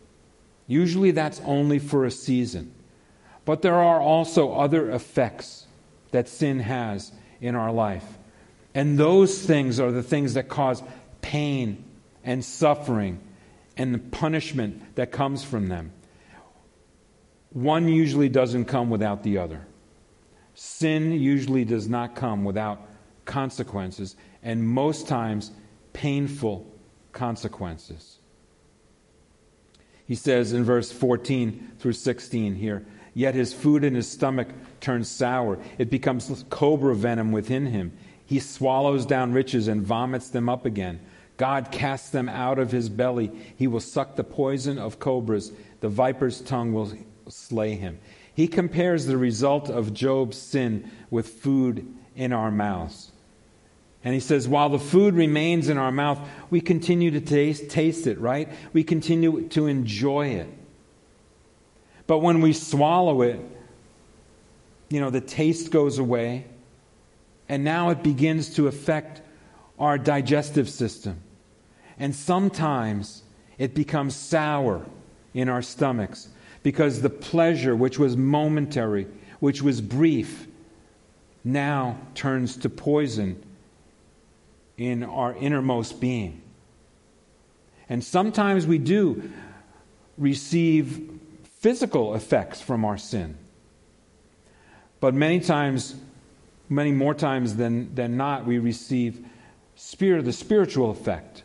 Usually 0.66 1.10
that's 1.10 1.42
only 1.44 1.78
for 1.78 2.06
a 2.06 2.10
season. 2.10 2.72
But 3.44 3.60
there 3.60 3.74
are 3.74 4.00
also 4.00 4.54
other 4.54 4.90
effects 4.90 5.66
that 6.12 6.30
sin 6.30 6.60
has 6.60 7.12
in 7.42 7.54
our 7.54 7.72
life. 7.72 8.16
And 8.74 8.98
those 8.98 9.42
things 9.42 9.78
are 9.78 9.92
the 9.92 10.02
things 10.02 10.32
that 10.32 10.48
cause 10.48 10.82
pain 11.20 11.84
and 12.26 12.44
suffering 12.44 13.20
and 13.78 13.94
the 13.94 13.98
punishment 13.98 14.96
that 14.96 15.10
comes 15.10 15.42
from 15.42 15.68
them 15.68 15.92
one 17.56 17.88
usually 17.88 18.28
doesn't 18.28 18.66
come 18.66 18.90
without 18.90 19.22
the 19.22 19.38
other. 19.38 19.66
Sin 20.52 21.12
usually 21.12 21.64
does 21.64 21.88
not 21.88 22.14
come 22.14 22.44
without 22.44 22.86
consequences, 23.24 24.14
and 24.42 24.68
most 24.68 25.08
times, 25.08 25.52
painful 25.94 26.70
consequences. 27.12 28.18
He 30.04 30.14
says 30.14 30.52
in 30.52 30.64
verse 30.64 30.92
14 30.92 31.72
through 31.78 31.94
16 31.94 32.56
here, 32.56 32.84
Yet 33.14 33.34
his 33.34 33.54
food 33.54 33.84
in 33.84 33.94
his 33.94 34.06
stomach 34.06 34.48
turns 34.82 35.08
sour. 35.08 35.58
It 35.78 35.88
becomes 35.88 36.44
cobra 36.50 36.94
venom 36.94 37.32
within 37.32 37.64
him. 37.64 37.96
He 38.26 38.38
swallows 38.38 39.06
down 39.06 39.32
riches 39.32 39.66
and 39.66 39.80
vomits 39.80 40.28
them 40.28 40.50
up 40.50 40.66
again. 40.66 41.00
God 41.36 41.70
casts 41.70 42.10
them 42.10 42.28
out 42.28 42.58
of 42.58 42.72
his 42.72 42.88
belly. 42.88 43.30
He 43.56 43.66
will 43.66 43.80
suck 43.80 44.16
the 44.16 44.24
poison 44.24 44.78
of 44.78 44.98
cobras. 44.98 45.52
The 45.80 45.88
viper's 45.88 46.40
tongue 46.40 46.72
will 46.72 46.92
slay 47.28 47.74
him. 47.74 47.98
He 48.34 48.48
compares 48.48 49.06
the 49.06 49.16
result 49.16 49.68
of 49.68 49.94
Job's 49.94 50.38
sin 50.38 50.90
with 51.10 51.28
food 51.28 51.94
in 52.14 52.32
our 52.32 52.50
mouths. 52.50 53.10
And 54.04 54.14
he 54.14 54.20
says, 54.20 54.46
while 54.46 54.68
the 54.68 54.78
food 54.78 55.14
remains 55.14 55.68
in 55.68 55.78
our 55.78 55.90
mouth, 55.90 56.20
we 56.48 56.60
continue 56.60 57.10
to 57.10 57.20
taste, 57.20 57.70
taste 57.70 58.06
it, 58.06 58.20
right? 58.20 58.48
We 58.72 58.84
continue 58.84 59.48
to 59.48 59.66
enjoy 59.66 60.28
it. 60.28 60.48
But 62.06 62.18
when 62.18 62.40
we 62.40 62.52
swallow 62.52 63.22
it, 63.22 63.40
you 64.88 65.00
know, 65.00 65.10
the 65.10 65.20
taste 65.20 65.72
goes 65.72 65.98
away, 65.98 66.46
and 67.48 67.64
now 67.64 67.90
it 67.90 68.02
begins 68.02 68.54
to 68.54 68.68
affect 68.68 69.22
our 69.78 69.98
digestive 69.98 70.68
system. 70.68 71.20
And 71.98 72.14
sometimes 72.14 73.22
it 73.58 73.74
becomes 73.74 74.14
sour 74.14 74.86
in 75.34 75.48
our 75.48 75.62
stomachs 75.62 76.28
because 76.62 77.00
the 77.00 77.10
pleasure, 77.10 77.74
which 77.76 77.98
was 77.98 78.16
momentary, 78.16 79.06
which 79.40 79.62
was 79.62 79.80
brief, 79.80 80.46
now 81.44 81.98
turns 82.14 82.56
to 82.58 82.68
poison 82.68 83.42
in 84.76 85.04
our 85.04 85.34
innermost 85.36 86.00
being. 86.00 86.42
And 87.88 88.02
sometimes 88.02 88.66
we 88.66 88.78
do 88.78 89.30
receive 90.18 91.10
physical 91.60 92.14
effects 92.14 92.60
from 92.60 92.84
our 92.84 92.98
sin. 92.98 93.36
But 95.00 95.14
many 95.14 95.40
times, 95.40 95.94
many 96.68 96.90
more 96.90 97.14
times 97.14 97.56
than, 97.56 97.94
than 97.94 98.16
not, 98.16 98.44
we 98.44 98.58
receive 98.58 99.24
spirit, 99.76 100.24
the 100.24 100.32
spiritual 100.32 100.90
effect, 100.90 101.44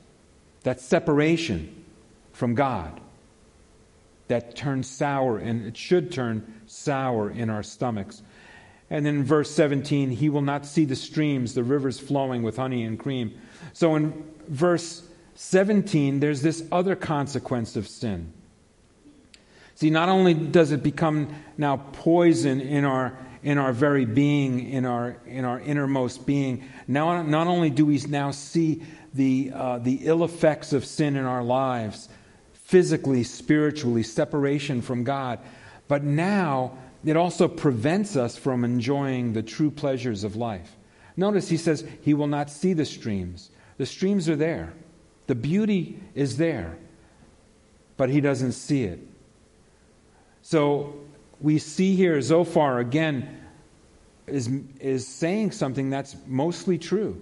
that 0.63 0.79
separation 0.79 1.83
from 2.33 2.55
God 2.55 2.99
that 4.27 4.55
turns 4.55 4.89
sour, 4.89 5.37
and 5.37 5.65
it 5.65 5.75
should 5.75 6.11
turn 6.11 6.61
sour 6.65 7.29
in 7.29 7.49
our 7.49 7.63
stomachs. 7.63 8.21
And 8.89 9.05
then 9.05 9.15
in 9.15 9.23
verse 9.23 9.51
17, 9.51 10.09
he 10.09 10.29
will 10.29 10.41
not 10.41 10.65
see 10.65 10.85
the 10.85 10.95
streams, 10.95 11.53
the 11.53 11.63
rivers 11.63 11.99
flowing 11.99 12.43
with 12.43 12.57
honey 12.57 12.83
and 12.83 12.99
cream. 12.99 13.33
So 13.73 13.95
in 13.95 14.23
verse 14.47 15.03
17, 15.35 16.19
there's 16.19 16.41
this 16.41 16.63
other 16.71 16.95
consequence 16.95 17.75
of 17.75 17.87
sin. 17.87 18.31
See, 19.75 19.89
not 19.89 20.09
only 20.09 20.33
does 20.33 20.71
it 20.71 20.83
become 20.83 21.33
now 21.57 21.77
poison 21.77 22.61
in 22.61 22.85
our 22.85 23.17
in 23.43 23.57
our 23.57 23.73
very 23.73 24.05
being, 24.05 24.69
in 24.69 24.85
our 24.85 25.17
in 25.25 25.43
our 25.43 25.59
innermost 25.59 26.27
being, 26.27 26.63
now 26.87 27.23
not 27.23 27.47
only 27.47 27.71
do 27.71 27.85
we 27.85 27.97
now 28.07 28.29
see 28.29 28.83
the 29.13 29.51
uh, 29.53 29.79
the 29.79 29.99
ill 30.03 30.23
effects 30.23 30.73
of 30.73 30.85
sin 30.85 31.15
in 31.15 31.25
our 31.25 31.43
lives, 31.43 32.09
physically, 32.53 33.23
spiritually, 33.23 34.03
separation 34.03 34.81
from 34.81 35.03
God. 35.03 35.39
But 35.87 36.03
now 36.03 36.77
it 37.03 37.17
also 37.17 37.47
prevents 37.47 38.15
us 38.15 38.37
from 38.37 38.63
enjoying 38.63 39.33
the 39.33 39.43
true 39.43 39.71
pleasures 39.71 40.23
of 40.23 40.35
life. 40.35 40.75
Notice 41.17 41.49
he 41.49 41.57
says 41.57 41.85
he 42.01 42.13
will 42.13 42.27
not 42.27 42.49
see 42.49 42.73
the 42.73 42.85
streams. 42.85 43.49
The 43.77 43.85
streams 43.85 44.29
are 44.29 44.35
there, 44.35 44.73
the 45.27 45.35
beauty 45.35 45.99
is 46.15 46.37
there, 46.37 46.77
but 47.97 48.09
he 48.09 48.21
doesn't 48.21 48.53
see 48.53 48.83
it. 48.83 48.99
So 50.43 50.95
we 51.39 51.57
see 51.57 51.95
here 51.95 52.21
Zophar 52.21 52.79
again 52.79 53.37
is, 54.27 54.49
is 54.79 55.07
saying 55.07 55.51
something 55.51 55.89
that's 55.89 56.15
mostly 56.27 56.77
true. 56.77 57.21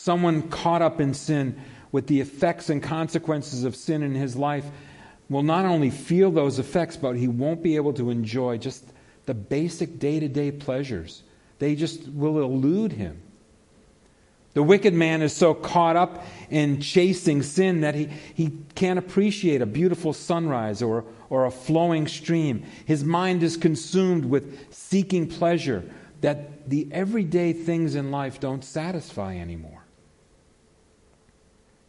Someone 0.00 0.42
caught 0.48 0.80
up 0.80 1.00
in 1.00 1.12
sin 1.12 1.60
with 1.90 2.06
the 2.06 2.20
effects 2.20 2.70
and 2.70 2.80
consequences 2.80 3.64
of 3.64 3.74
sin 3.74 4.04
in 4.04 4.14
his 4.14 4.36
life 4.36 4.64
will 5.28 5.42
not 5.42 5.64
only 5.64 5.90
feel 5.90 6.30
those 6.30 6.60
effects, 6.60 6.96
but 6.96 7.16
he 7.16 7.26
won't 7.26 7.64
be 7.64 7.74
able 7.74 7.92
to 7.94 8.10
enjoy 8.10 8.58
just 8.58 8.84
the 9.26 9.34
basic 9.34 9.98
day 9.98 10.20
to 10.20 10.28
day 10.28 10.52
pleasures. 10.52 11.24
They 11.58 11.74
just 11.74 12.06
will 12.06 12.40
elude 12.40 12.92
him. 12.92 13.20
The 14.54 14.62
wicked 14.62 14.94
man 14.94 15.20
is 15.20 15.32
so 15.32 15.52
caught 15.52 15.96
up 15.96 16.24
in 16.48 16.80
chasing 16.80 17.42
sin 17.42 17.80
that 17.80 17.96
he, 17.96 18.08
he 18.34 18.52
can't 18.76 19.00
appreciate 19.00 19.62
a 19.62 19.66
beautiful 19.66 20.12
sunrise 20.12 20.80
or, 20.80 21.06
or 21.28 21.44
a 21.44 21.50
flowing 21.50 22.06
stream. 22.06 22.62
His 22.84 23.02
mind 23.02 23.42
is 23.42 23.56
consumed 23.56 24.26
with 24.26 24.72
seeking 24.72 25.26
pleasure 25.26 25.84
that 26.20 26.70
the 26.70 26.86
everyday 26.92 27.52
things 27.52 27.96
in 27.96 28.12
life 28.12 28.38
don't 28.38 28.64
satisfy 28.64 29.36
anymore. 29.36 29.77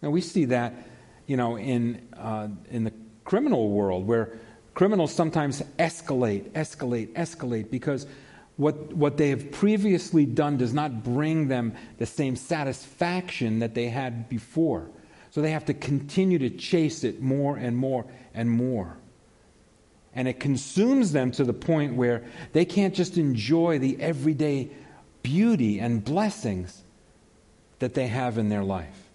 Now, 0.02 0.10
we 0.10 0.22
see 0.22 0.46
that, 0.46 0.74
you 1.28 1.38
know, 1.38 1.58
in, 1.58 2.08
uh, 2.18 2.48
in 2.70 2.84
the 2.84 2.94
criminal 3.26 3.70
world 3.70 4.08
where 4.08 4.38
criminals 4.74 5.14
sometimes 5.14 5.62
escalate, 5.78 6.50
escalate, 6.52 7.14
escalate 7.14 7.70
because 7.70 8.08
what, 8.56 8.94
what 8.94 9.18
they 9.18 9.30
have 9.30 9.52
previously 9.52 10.26
done 10.26 10.58
does 10.58 10.74
not 10.74 11.04
bring 11.04 11.48
them 11.48 11.74
the 11.98 12.06
same 12.06 12.36
satisfaction 12.36 13.60
that 13.60 13.74
they 13.74 13.88
had 13.88 14.28
before. 14.30 14.90
So 15.32 15.42
they 15.42 15.52
have 15.52 15.66
to 15.66 15.74
continue 15.74 16.40
to 16.40 16.50
chase 16.50 17.04
it 17.04 17.22
more 17.22 17.56
and 17.56 17.78
more 17.78 18.06
and 18.34 18.50
more. 18.50 18.98
And 20.16 20.28
it 20.28 20.40
consumes 20.40 21.12
them 21.12 21.32
to 21.32 21.44
the 21.44 21.54
point 21.54 21.96
where 21.96 22.26
they 22.52 22.66
can't 22.66 22.96
just 22.96 23.18
enjoy 23.18 23.80
the 23.80 24.02
everyday 24.02 24.72
beauty 25.24 25.80
and 25.80 26.04
blessings 26.04 26.84
that 27.80 27.94
they 27.94 28.08
have 28.08 28.38
in 28.38 28.50
their 28.50 28.64
life. 28.64 29.09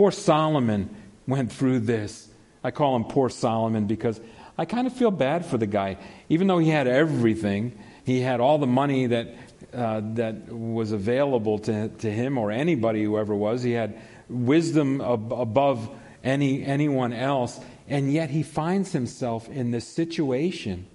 Poor 0.00 0.10
Solomon 0.10 0.88
went 1.26 1.52
through 1.52 1.80
this. 1.80 2.26
I 2.64 2.70
call 2.70 2.96
him 2.96 3.04
poor 3.04 3.28
Solomon 3.28 3.86
because 3.86 4.18
I 4.56 4.64
kind 4.64 4.86
of 4.86 4.94
feel 4.94 5.10
bad 5.10 5.44
for 5.44 5.58
the 5.58 5.66
guy. 5.66 5.98
Even 6.30 6.46
though 6.46 6.56
he 6.56 6.70
had 6.70 6.86
everything, 6.86 7.78
he 8.06 8.22
had 8.22 8.40
all 8.40 8.56
the 8.56 8.66
money 8.66 9.08
that, 9.08 9.28
uh, 9.74 10.00
that 10.14 10.50
was 10.50 10.92
available 10.92 11.58
to, 11.58 11.90
to 11.90 12.10
him 12.10 12.38
or 12.38 12.50
anybody, 12.50 13.04
who 13.04 13.18
ever 13.18 13.34
was. 13.34 13.62
He 13.62 13.72
had 13.72 14.00
wisdom 14.30 15.02
ab- 15.02 15.34
above 15.34 15.90
any, 16.24 16.64
anyone 16.64 17.12
else. 17.12 17.60
And 17.86 18.10
yet 18.10 18.30
he 18.30 18.42
finds 18.42 18.92
himself 18.92 19.50
in 19.50 19.70
this 19.70 19.86
situation 19.86 20.86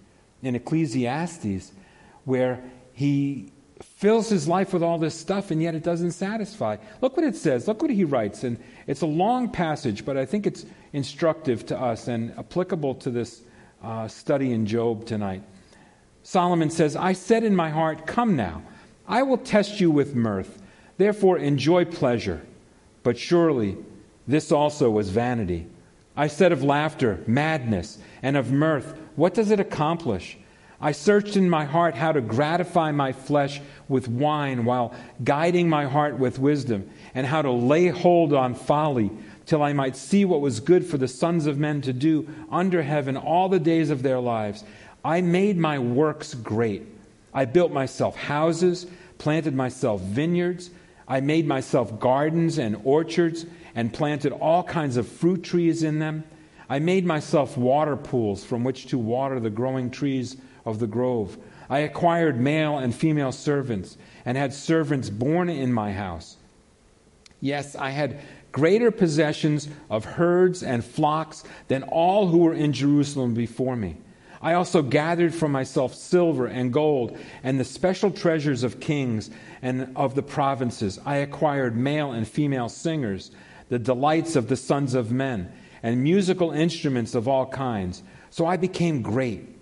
in 0.41 0.55
Ecclesiastes 0.55 1.71
where 2.23 2.63
he 2.91 3.51
fills 3.81 4.29
his 4.29 4.47
life 4.47 4.73
with 4.73 4.83
all 4.83 4.97
this 4.97 5.15
stuff 5.15 5.51
and 5.51 5.61
yet 5.61 5.75
it 5.75 5.83
doesn't 5.83 6.11
satisfy. 6.11 6.77
Look 7.01 7.17
what 7.17 7.25
it 7.25 7.35
says. 7.35 7.67
Look 7.67 7.81
what 7.81 7.91
he 7.91 8.03
writes. 8.03 8.43
And 8.43 8.57
it's 8.88 9.01
a 9.01 9.07
long 9.07 9.49
passage, 9.49 10.05
but 10.05 10.17
I 10.17 10.25
think 10.25 10.47
it's 10.47 10.65
instructive 10.93 11.65
to 11.67 11.79
us 11.79 12.07
and 12.07 12.38
applicable 12.38 12.95
to 12.95 13.09
this 13.09 13.41
uh, 13.83 14.07
study 14.07 14.53
in 14.53 14.65
Job 14.65 15.05
tonight. 15.05 15.43
Solomon 16.23 16.69
says, 16.69 16.95
I 16.95 17.13
said 17.13 17.43
in 17.43 17.55
my 17.55 17.69
heart, 17.69 18.07
Come 18.07 18.35
now, 18.35 18.63
I 19.07 19.23
will 19.23 19.38
test 19.38 19.79
you 19.79 19.91
with 19.91 20.15
mirth. 20.15 20.61
Therefore, 20.97 21.38
enjoy 21.38 21.85
pleasure. 21.85 22.41
But 23.03 23.17
surely 23.17 23.77
this 24.27 24.51
also 24.51 24.89
was 24.89 25.09
vanity. 25.09 25.67
I 26.17 26.27
said 26.27 26.51
of 26.51 26.63
laughter, 26.63 27.23
madness, 27.27 27.99
and 28.23 28.38
of 28.38 28.51
mirth, 28.51 28.97
What 29.15 29.33
does 29.33 29.51
it 29.51 29.59
accomplish? 29.59 30.38
I 30.81 30.91
searched 30.91 31.38
in 31.38 31.49
my 31.49 31.65
heart 31.65 31.95
how 31.95 32.11
to 32.11 32.21
gratify 32.21 32.91
my 32.91 33.13
flesh 33.13 33.61
with 33.88 34.07
wine 34.07 34.65
while 34.65 34.93
guiding 35.23 35.69
my 35.69 35.85
heart 35.85 36.19
with 36.19 36.39
wisdom, 36.39 36.89
and 37.13 37.25
how 37.25 37.41
to 37.41 37.51
lay 37.51 37.88
hold 37.88 38.33
on 38.33 38.53
folly 38.55 39.11
till 39.45 39.61
I 39.61 39.73
might 39.73 39.95
see 39.95 40.25
what 40.25 40.41
was 40.41 40.59
good 40.59 40.85
for 40.85 40.97
the 40.97 41.07
sons 41.07 41.45
of 41.45 41.57
men 41.57 41.81
to 41.81 41.93
do 41.93 42.27
under 42.51 42.81
heaven 42.81 43.15
all 43.15 43.47
the 43.47 43.59
days 43.59 43.89
of 43.89 44.03
their 44.03 44.19
lives. 44.19 44.63
I 45.03 45.21
made 45.21 45.57
my 45.57 45.79
works 45.79 46.33
great. 46.33 46.83
I 47.33 47.45
built 47.45 47.71
myself 47.71 48.15
houses, 48.15 48.88
planted 49.17 49.53
myself 49.53 50.01
vineyards. 50.01 50.71
I 51.07 51.19
made 51.19 51.47
myself 51.47 51.99
gardens 51.99 52.57
and 52.57 52.81
orchards 52.83 53.45
and 53.75 53.93
planted 53.93 54.31
all 54.31 54.63
kinds 54.63 54.97
of 54.97 55.07
fruit 55.07 55.43
trees 55.43 55.83
in 55.83 55.99
them. 55.99 56.23
I 56.67 56.79
made 56.79 57.05
myself 57.05 57.57
water 57.57 57.95
pools 57.95 58.43
from 58.43 58.63
which 58.63 58.88
to 58.88 58.97
water 58.97 59.39
the 59.39 59.51
growing 59.51 59.91
trees 59.91 60.38
of 60.65 60.80
the 60.80 60.88
grove. 60.88 61.38
I 61.69 61.80
acquired 61.80 62.39
male 62.39 62.78
and 62.78 62.93
female 62.93 63.32
servants 63.32 63.97
and 64.25 64.38
had 64.38 64.54
servants 64.54 65.10
born 65.10 65.49
in 65.49 65.71
my 65.71 65.93
house. 65.93 66.38
Yes, 67.39 67.75
I 67.75 67.91
had 67.91 68.19
greater 68.51 68.91
possessions 68.91 69.67
of 69.89 70.06
herds 70.06 70.63
and 70.63 70.84
flocks 70.84 71.43
than 71.67 71.84
all 71.84 72.28
who 72.28 72.39
were 72.39 72.54
in 72.54 72.73
Jerusalem 72.73 73.34
before 73.34 73.75
me. 73.75 73.97
I 74.41 74.54
also 74.54 74.82
gathered 74.82 75.34
for 75.34 75.49
myself 75.49 75.93
silver 75.93 76.45
and 76.45 76.71
gold 76.71 77.17
and 77.43 77.60
the 77.60 77.65
special 77.65 78.12
treasures 78.12 78.63
of 78.63 78.80
kings 78.80 79.32
and 79.62 79.91
of 79.95 80.13
the 80.15 80.23
provinces. 80.23 80.99
I 81.06 81.17
acquired 81.17 81.75
male 81.75 82.12
and 82.12 82.28
female 82.28 82.69
singers, 82.69 83.32
the 83.69 83.80
delights 83.80 84.36
of 84.36 84.47
the 84.47 84.56
sons 84.56 84.93
of 84.93 85.12
men, 85.12 85.51
and 85.82 86.04
musical 86.04 86.51
instruments 86.51 87.15
of 87.15 87.28
all 87.28 87.47
kinds. 87.47 88.04
So 88.30 88.45
I 88.45 88.58
became 88.58 89.01
great 89.01 89.54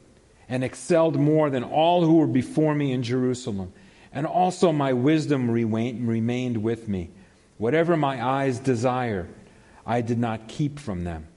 and 0.50 0.64
excelled 0.64 1.18
more 1.18 1.50
than 1.50 1.64
all 1.64 2.06
who 2.06 2.18
were 2.18 2.28
before 2.28 2.76
me 2.76 2.92
in 2.92 3.04
Jerusalem. 3.04 3.74
And 4.12 4.26
also 4.26 4.72
my 4.72 4.94
wisdom 4.94 5.50
remained 5.50 6.62
with 6.62 6.88
me. 6.88 7.10
Whatever 7.58 7.98
my 7.98 8.24
eyes 8.24 8.60
desired, 8.60 9.30
I 9.86 10.02
did 10.02 10.20
not 10.20 10.48
keep 10.48 10.80
from 10.80 11.04
them. 11.04 11.28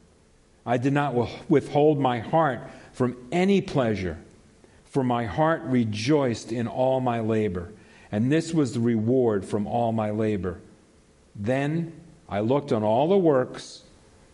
I 0.65 0.77
did 0.79 0.93
not 0.93 1.15
withhold 1.49 1.99
my 1.99 2.19
heart 2.19 2.69
from 2.93 3.17
any 3.31 3.61
pleasure, 3.61 4.19
for 4.85 5.05
my 5.05 5.27
heart 5.27 5.63
rejoiced 5.63 6.51
in 6.51 6.67
all 6.67 7.01
my 7.01 7.21
labor, 7.21 7.73
and 8.11 8.33
this 8.33 8.53
was 8.53 8.73
the 8.73 8.81
reward 8.81 9.45
from 9.45 9.67
all 9.67 9.93
my 9.93 10.11
labor. 10.11 10.59
Then 11.35 11.93
I 12.29 12.41
looked 12.41 12.73
on 12.73 12.83
all 12.83 13.09
the 13.09 13.17
works 13.17 13.83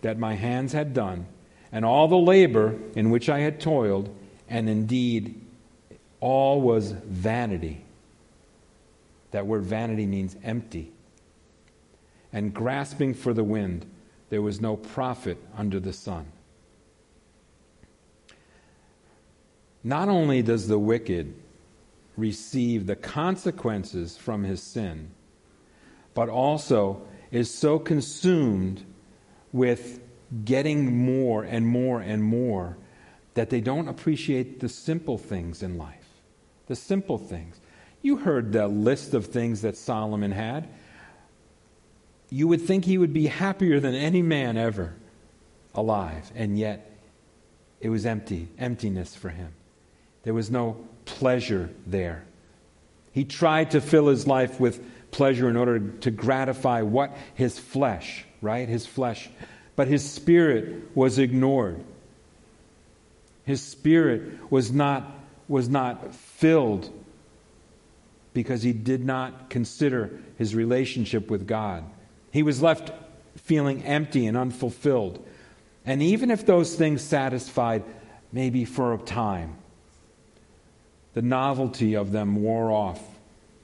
that 0.00 0.18
my 0.18 0.34
hands 0.34 0.72
had 0.72 0.94
done, 0.94 1.26
and 1.70 1.84
all 1.84 2.08
the 2.08 2.16
labor 2.16 2.78
in 2.94 3.10
which 3.10 3.28
I 3.28 3.40
had 3.40 3.60
toiled, 3.60 4.08
and 4.52 4.68
indeed 4.68 5.40
all 6.20 6.60
was 6.60 6.92
vanity. 6.92 7.82
That 9.30 9.46
word 9.46 9.62
vanity 9.62 10.04
means 10.04 10.36
empty. 10.44 10.92
And 12.34 12.52
grasping 12.52 13.14
for 13.14 13.32
the 13.32 13.42
wind, 13.42 13.86
there 14.28 14.42
was 14.42 14.60
no 14.60 14.76
profit 14.76 15.38
under 15.56 15.80
the 15.80 15.94
sun. 15.94 16.26
Not 19.82 20.10
only 20.10 20.42
does 20.42 20.68
the 20.68 20.78
wicked 20.78 21.32
receive 22.18 22.86
the 22.86 22.94
consequences 22.94 24.18
from 24.18 24.44
his 24.44 24.62
sin, 24.62 25.12
but 26.12 26.28
also 26.28 27.00
is 27.30 27.50
so 27.50 27.78
consumed 27.78 28.84
with 29.50 29.98
getting 30.44 30.94
more 31.06 31.42
and 31.42 31.66
more 31.66 32.02
and 32.02 32.22
more 32.22 32.76
that 33.34 33.50
they 33.50 33.60
don't 33.60 33.88
appreciate 33.88 34.60
the 34.60 34.68
simple 34.68 35.18
things 35.18 35.62
in 35.62 35.78
life. 35.78 36.06
The 36.66 36.76
simple 36.76 37.18
things. 37.18 37.60
You 38.02 38.16
heard 38.16 38.52
the 38.52 38.66
list 38.68 39.14
of 39.14 39.26
things 39.26 39.62
that 39.62 39.76
Solomon 39.76 40.32
had. 40.32 40.68
You 42.30 42.48
would 42.48 42.62
think 42.62 42.84
he 42.84 42.98
would 42.98 43.12
be 43.12 43.26
happier 43.26 43.80
than 43.80 43.94
any 43.94 44.22
man 44.22 44.56
ever 44.56 44.94
alive, 45.74 46.30
and 46.34 46.58
yet 46.58 46.90
it 47.80 47.88
was 47.88 48.06
empty, 48.06 48.48
emptiness 48.58 49.14
for 49.14 49.28
him. 49.28 49.52
There 50.22 50.34
was 50.34 50.50
no 50.50 50.76
pleasure 51.04 51.70
there. 51.86 52.24
He 53.12 53.24
tried 53.24 53.72
to 53.72 53.80
fill 53.80 54.08
his 54.08 54.26
life 54.26 54.58
with 54.58 54.82
pleasure 55.10 55.48
in 55.48 55.56
order 55.56 55.78
to 55.78 56.10
gratify 56.10 56.82
what? 56.82 57.16
His 57.34 57.58
flesh, 57.58 58.24
right? 58.40 58.68
His 58.68 58.86
flesh. 58.86 59.28
But 59.76 59.88
his 59.88 60.08
spirit 60.08 60.96
was 60.96 61.18
ignored. 61.18 61.84
His 63.44 63.62
spirit 63.62 64.50
was 64.50 64.70
not, 64.70 65.10
was 65.48 65.68
not 65.68 66.14
filled 66.14 66.90
because 68.34 68.62
he 68.62 68.72
did 68.72 69.04
not 69.04 69.50
consider 69.50 70.20
his 70.38 70.54
relationship 70.54 71.30
with 71.30 71.46
God. 71.46 71.84
He 72.30 72.42
was 72.42 72.62
left 72.62 72.92
feeling 73.36 73.82
empty 73.84 74.26
and 74.26 74.36
unfulfilled. 74.36 75.24
And 75.84 76.02
even 76.02 76.30
if 76.30 76.46
those 76.46 76.74
things 76.74 77.02
satisfied, 77.02 77.82
maybe 78.32 78.64
for 78.64 78.94
a 78.94 78.98
time, 78.98 79.56
the 81.14 81.22
novelty 81.22 81.94
of 81.94 82.12
them 82.12 82.42
wore 82.42 82.70
off, 82.70 83.02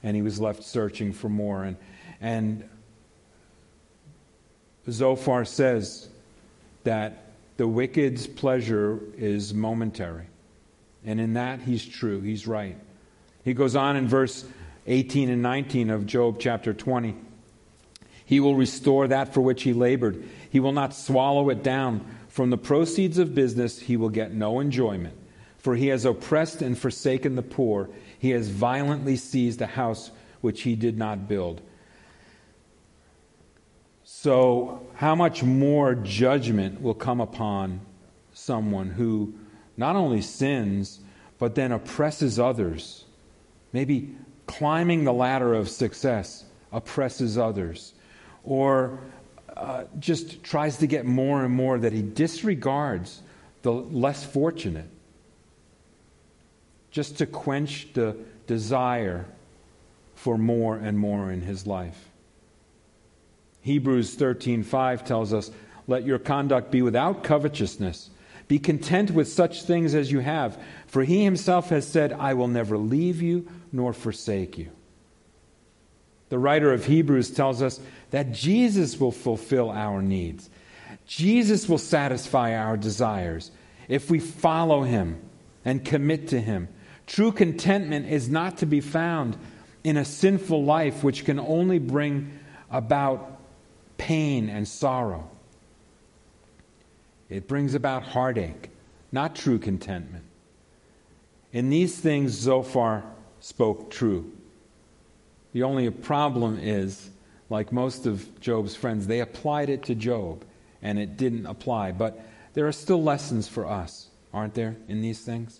and 0.03 0.15
he 0.15 0.21
was 0.21 0.39
left 0.39 0.63
searching 0.63 1.13
for 1.13 1.29
more. 1.29 1.63
And, 1.63 1.77
and 2.21 2.69
Zophar 4.89 5.45
says 5.45 6.09
that 6.83 7.28
the 7.59 7.67
wicked's 7.67 8.25
pleasure 8.25 9.01
is 9.17 9.53
momentary. 9.53 10.27
And 11.03 11.19
in 11.19 11.33
that, 11.33 11.59
he's 11.59 11.85
true. 11.85 12.21
He's 12.21 12.47
right. 12.47 12.77
He 13.43 13.53
goes 13.53 13.75
on 13.75 13.97
in 13.97 14.07
verse 14.07 14.45
18 14.87 15.29
and 15.29 15.41
19 15.41 15.89
of 15.89 16.05
Job 16.05 16.37
chapter 16.39 16.73
20. 16.73 17.17
He 18.23 18.39
will 18.39 18.55
restore 18.55 19.09
that 19.09 19.33
for 19.33 19.41
which 19.41 19.63
he 19.63 19.73
labored. 19.73 20.23
He 20.49 20.61
will 20.61 20.71
not 20.71 20.95
swallow 20.95 21.49
it 21.49 21.61
down. 21.61 22.05
From 22.29 22.49
the 22.49 22.57
proceeds 22.57 23.17
of 23.17 23.35
business, 23.35 23.77
he 23.77 23.97
will 23.97 24.07
get 24.07 24.33
no 24.33 24.61
enjoyment. 24.61 25.17
For 25.57 25.75
he 25.75 25.87
has 25.87 26.05
oppressed 26.05 26.61
and 26.61 26.77
forsaken 26.77 27.35
the 27.35 27.41
poor. 27.41 27.89
He 28.19 28.29
has 28.29 28.47
violently 28.47 29.17
seized 29.17 29.61
a 29.61 29.67
house 29.67 30.11
which 30.39 30.61
he 30.61 30.77
did 30.77 30.97
not 30.97 31.27
build. 31.27 31.59
So, 34.21 34.85
how 34.95 35.15
much 35.15 35.43
more 35.43 35.95
judgment 35.95 36.81
will 36.81 36.93
come 36.93 37.21
upon 37.21 37.79
someone 38.33 38.89
who 38.89 39.33
not 39.77 39.95
only 39.95 40.21
sins, 40.21 40.99
but 41.37 41.55
then 41.55 41.71
oppresses 41.71 42.37
others? 42.37 43.05
Maybe 43.71 44.13
climbing 44.45 45.05
the 45.05 45.13
ladder 45.13 45.53
of 45.53 45.69
success 45.69 46.43
oppresses 46.73 47.37
others, 47.37 47.93
or 48.43 48.99
uh, 49.55 49.85
just 49.99 50.43
tries 50.43 50.75
to 50.79 50.87
get 50.87 51.05
more 51.05 51.45
and 51.45 51.53
more 51.53 51.79
that 51.79 51.93
he 51.93 52.01
disregards 52.01 53.21
the 53.61 53.71
less 53.71 54.25
fortunate, 54.25 54.89
just 56.91 57.19
to 57.19 57.25
quench 57.25 57.93
the 57.93 58.17
desire 58.47 59.27
for 60.15 60.37
more 60.37 60.75
and 60.75 60.99
more 60.99 61.31
in 61.31 61.39
his 61.39 61.65
life. 61.65 62.08
Hebrews 63.61 64.15
13:5 64.15 65.03
tells 65.03 65.33
us, 65.33 65.51
"Let 65.87 66.05
your 66.05 66.19
conduct 66.19 66.71
be 66.71 66.81
without 66.81 67.23
covetousness. 67.23 68.09
Be 68.47 68.57
content 68.57 69.11
with 69.11 69.27
such 69.27 69.63
things 69.63 69.93
as 69.93 70.11
you 70.11 70.19
have, 70.19 70.57
for 70.87 71.03
he 71.03 71.23
himself 71.23 71.69
has 71.69 71.85
said, 71.85 72.13
I 72.13 72.33
will 72.33 72.47
never 72.47 72.77
leave 72.77 73.21
you 73.21 73.47
nor 73.71 73.93
forsake 73.93 74.57
you." 74.57 74.69
The 76.29 76.39
writer 76.39 76.71
of 76.73 76.85
Hebrews 76.85 77.31
tells 77.31 77.61
us 77.61 77.79
that 78.11 78.31
Jesus 78.31 78.99
will 78.99 79.11
fulfill 79.11 79.69
our 79.69 80.01
needs. 80.01 80.49
Jesus 81.05 81.67
will 81.67 81.79
satisfy 81.79 82.55
our 82.55 82.77
desires 82.77 83.51
if 83.87 84.09
we 84.11 84.19
follow 84.19 84.83
him 84.83 85.17
and 85.65 85.83
commit 85.83 86.27
to 86.29 86.39
him. 86.39 86.67
True 87.07 87.31
contentment 87.31 88.07
is 88.07 88.29
not 88.29 88.57
to 88.59 88.67
be 88.67 88.81
found 88.81 89.37
in 89.83 89.97
a 89.97 90.05
sinful 90.05 90.63
life 90.63 91.03
which 91.03 91.25
can 91.25 91.39
only 91.39 91.79
bring 91.79 92.31
about 92.69 93.38
pain 93.99 94.49
and 94.49 94.67
sorrow. 94.67 95.29
It 97.29 97.47
brings 97.47 97.75
about 97.75 98.01
heartache, 98.01 98.71
not 99.11 99.35
true 99.35 99.59
contentment. 99.59 100.23
In 101.53 101.69
these 101.69 101.95
things, 101.95 102.31
Zophar 102.31 103.03
spoke 103.39 103.91
true. 103.91 104.31
The 105.53 105.63
only 105.63 105.89
problem 105.91 106.57
is, 106.59 107.09
like 107.49 107.71
most 107.71 108.07
of 108.07 108.39
Job's 108.39 108.75
friends, 108.75 109.05
they 109.05 109.19
applied 109.19 109.69
it 109.69 109.83
to 109.83 109.95
Job 109.95 110.43
and 110.81 110.97
it 110.97 111.17
didn't 111.17 111.45
apply. 111.45 111.91
But 111.91 112.19
there 112.53 112.67
are 112.67 112.71
still 112.71 113.03
lessons 113.03 113.47
for 113.47 113.67
us, 113.67 114.07
aren't 114.33 114.53
there, 114.53 114.75
in 114.87 115.01
these 115.01 115.19
things? 115.19 115.59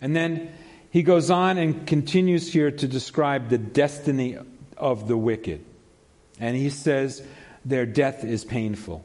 And 0.00 0.14
then 0.14 0.52
he 0.90 1.02
goes 1.02 1.30
on 1.30 1.58
and 1.58 1.86
continues 1.86 2.52
here 2.52 2.70
to 2.70 2.88
describe 2.88 3.48
the 3.48 3.58
destiny 3.58 4.38
of 4.76 5.08
the 5.08 5.16
wicked. 5.16 5.64
And 6.40 6.56
he 6.56 6.70
says, 6.70 7.22
Their 7.64 7.86
death 7.86 8.24
is 8.24 8.44
painful. 8.44 9.04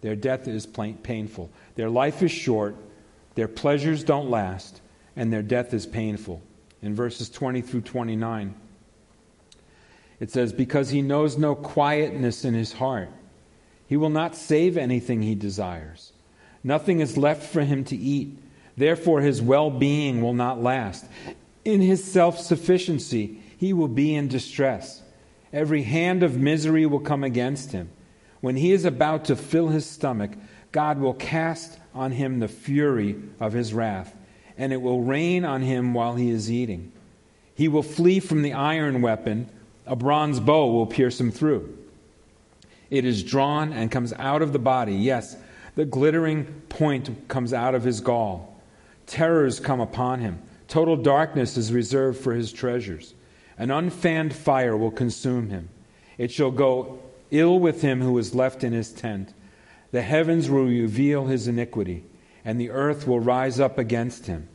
Their 0.00 0.16
death 0.16 0.46
is 0.46 0.66
painful. 0.66 1.50
Their 1.74 1.90
life 1.90 2.22
is 2.22 2.30
short. 2.30 2.76
Their 3.34 3.48
pleasures 3.48 4.04
don't 4.04 4.30
last. 4.30 4.80
And 5.16 5.32
their 5.32 5.42
death 5.42 5.74
is 5.74 5.86
painful. 5.86 6.42
In 6.82 6.94
verses 6.94 7.28
20 7.28 7.62
through 7.62 7.80
29. 7.82 8.54
It 10.20 10.30
says, 10.30 10.52
Because 10.52 10.90
he 10.90 11.02
knows 11.02 11.36
no 11.36 11.54
quietness 11.54 12.44
in 12.44 12.54
his 12.54 12.72
heart, 12.72 13.10
he 13.86 13.96
will 13.96 14.10
not 14.10 14.36
save 14.36 14.76
anything 14.76 15.22
he 15.22 15.34
desires. 15.34 16.12
Nothing 16.62 17.00
is 17.00 17.16
left 17.16 17.42
for 17.42 17.62
him 17.62 17.84
to 17.84 17.96
eat. 17.96 18.38
Therefore, 18.76 19.20
his 19.20 19.40
well 19.40 19.70
being 19.70 20.20
will 20.22 20.34
not 20.34 20.62
last. 20.62 21.06
In 21.64 21.80
his 21.80 22.04
self 22.04 22.38
sufficiency, 22.38 23.40
he 23.56 23.72
will 23.72 23.88
be 23.88 24.14
in 24.14 24.28
distress. 24.28 25.02
Every 25.52 25.82
hand 25.82 26.22
of 26.22 26.36
misery 26.36 26.86
will 26.86 27.00
come 27.00 27.24
against 27.24 27.72
him. 27.72 27.90
When 28.40 28.56
he 28.56 28.72
is 28.72 28.84
about 28.84 29.24
to 29.26 29.36
fill 29.36 29.68
his 29.68 29.86
stomach, 29.86 30.32
God 30.72 30.98
will 30.98 31.14
cast 31.14 31.78
on 31.94 32.12
him 32.12 32.38
the 32.38 32.48
fury 32.48 33.16
of 33.40 33.52
his 33.52 33.72
wrath, 33.74 34.14
and 34.56 34.72
it 34.72 34.82
will 34.82 35.00
rain 35.00 35.44
on 35.44 35.62
him 35.62 35.94
while 35.94 36.14
he 36.14 36.30
is 36.30 36.50
eating. 36.50 36.92
He 37.54 37.66
will 37.66 37.82
flee 37.82 38.20
from 38.20 38.42
the 38.42 38.52
iron 38.52 39.02
weapon 39.02 39.48
a 39.86 39.96
bronze 39.96 40.38
bow 40.38 40.70
will 40.70 40.86
pierce 40.86 41.18
him 41.18 41.32
through. 41.32 41.76
It 42.90 43.04
is 43.04 43.22
drawn 43.22 43.72
and 43.72 43.90
comes 43.90 44.12
out 44.12 44.42
of 44.42 44.52
the 44.52 44.58
body. 44.58 44.94
Yes, 44.94 45.36
the 45.74 45.86
glittering 45.86 46.44
point 46.68 47.28
comes 47.28 47.52
out 47.52 47.74
of 47.74 47.84
his 47.84 48.00
gall. 48.00 48.60
Terrors 49.06 49.60
come 49.60 49.80
upon 49.80 50.20
him. 50.20 50.40
Total 50.68 50.96
darkness 50.96 51.56
is 51.56 51.72
reserved 51.72 52.20
for 52.20 52.34
his 52.34 52.52
treasures. 52.52 53.14
An 53.58 53.70
unfanned 53.70 54.32
fire 54.32 54.76
will 54.76 54.90
consume 54.90 55.50
him. 55.50 55.68
It 56.16 56.30
shall 56.30 56.50
go 56.50 57.00
ill 57.30 57.58
with 57.58 57.82
him 57.82 58.00
who 58.00 58.16
is 58.18 58.34
left 58.34 58.64
in 58.64 58.72
his 58.72 58.92
tent. 58.92 59.34
The 59.90 60.02
heavens 60.02 60.48
will 60.48 60.64
reveal 60.64 61.26
his 61.26 61.48
iniquity, 61.48 62.04
and 62.44 62.60
the 62.60 62.70
earth 62.70 63.06
will 63.06 63.20
rise 63.20 63.58
up 63.58 63.78
against 63.78 64.26
him. 64.26 64.48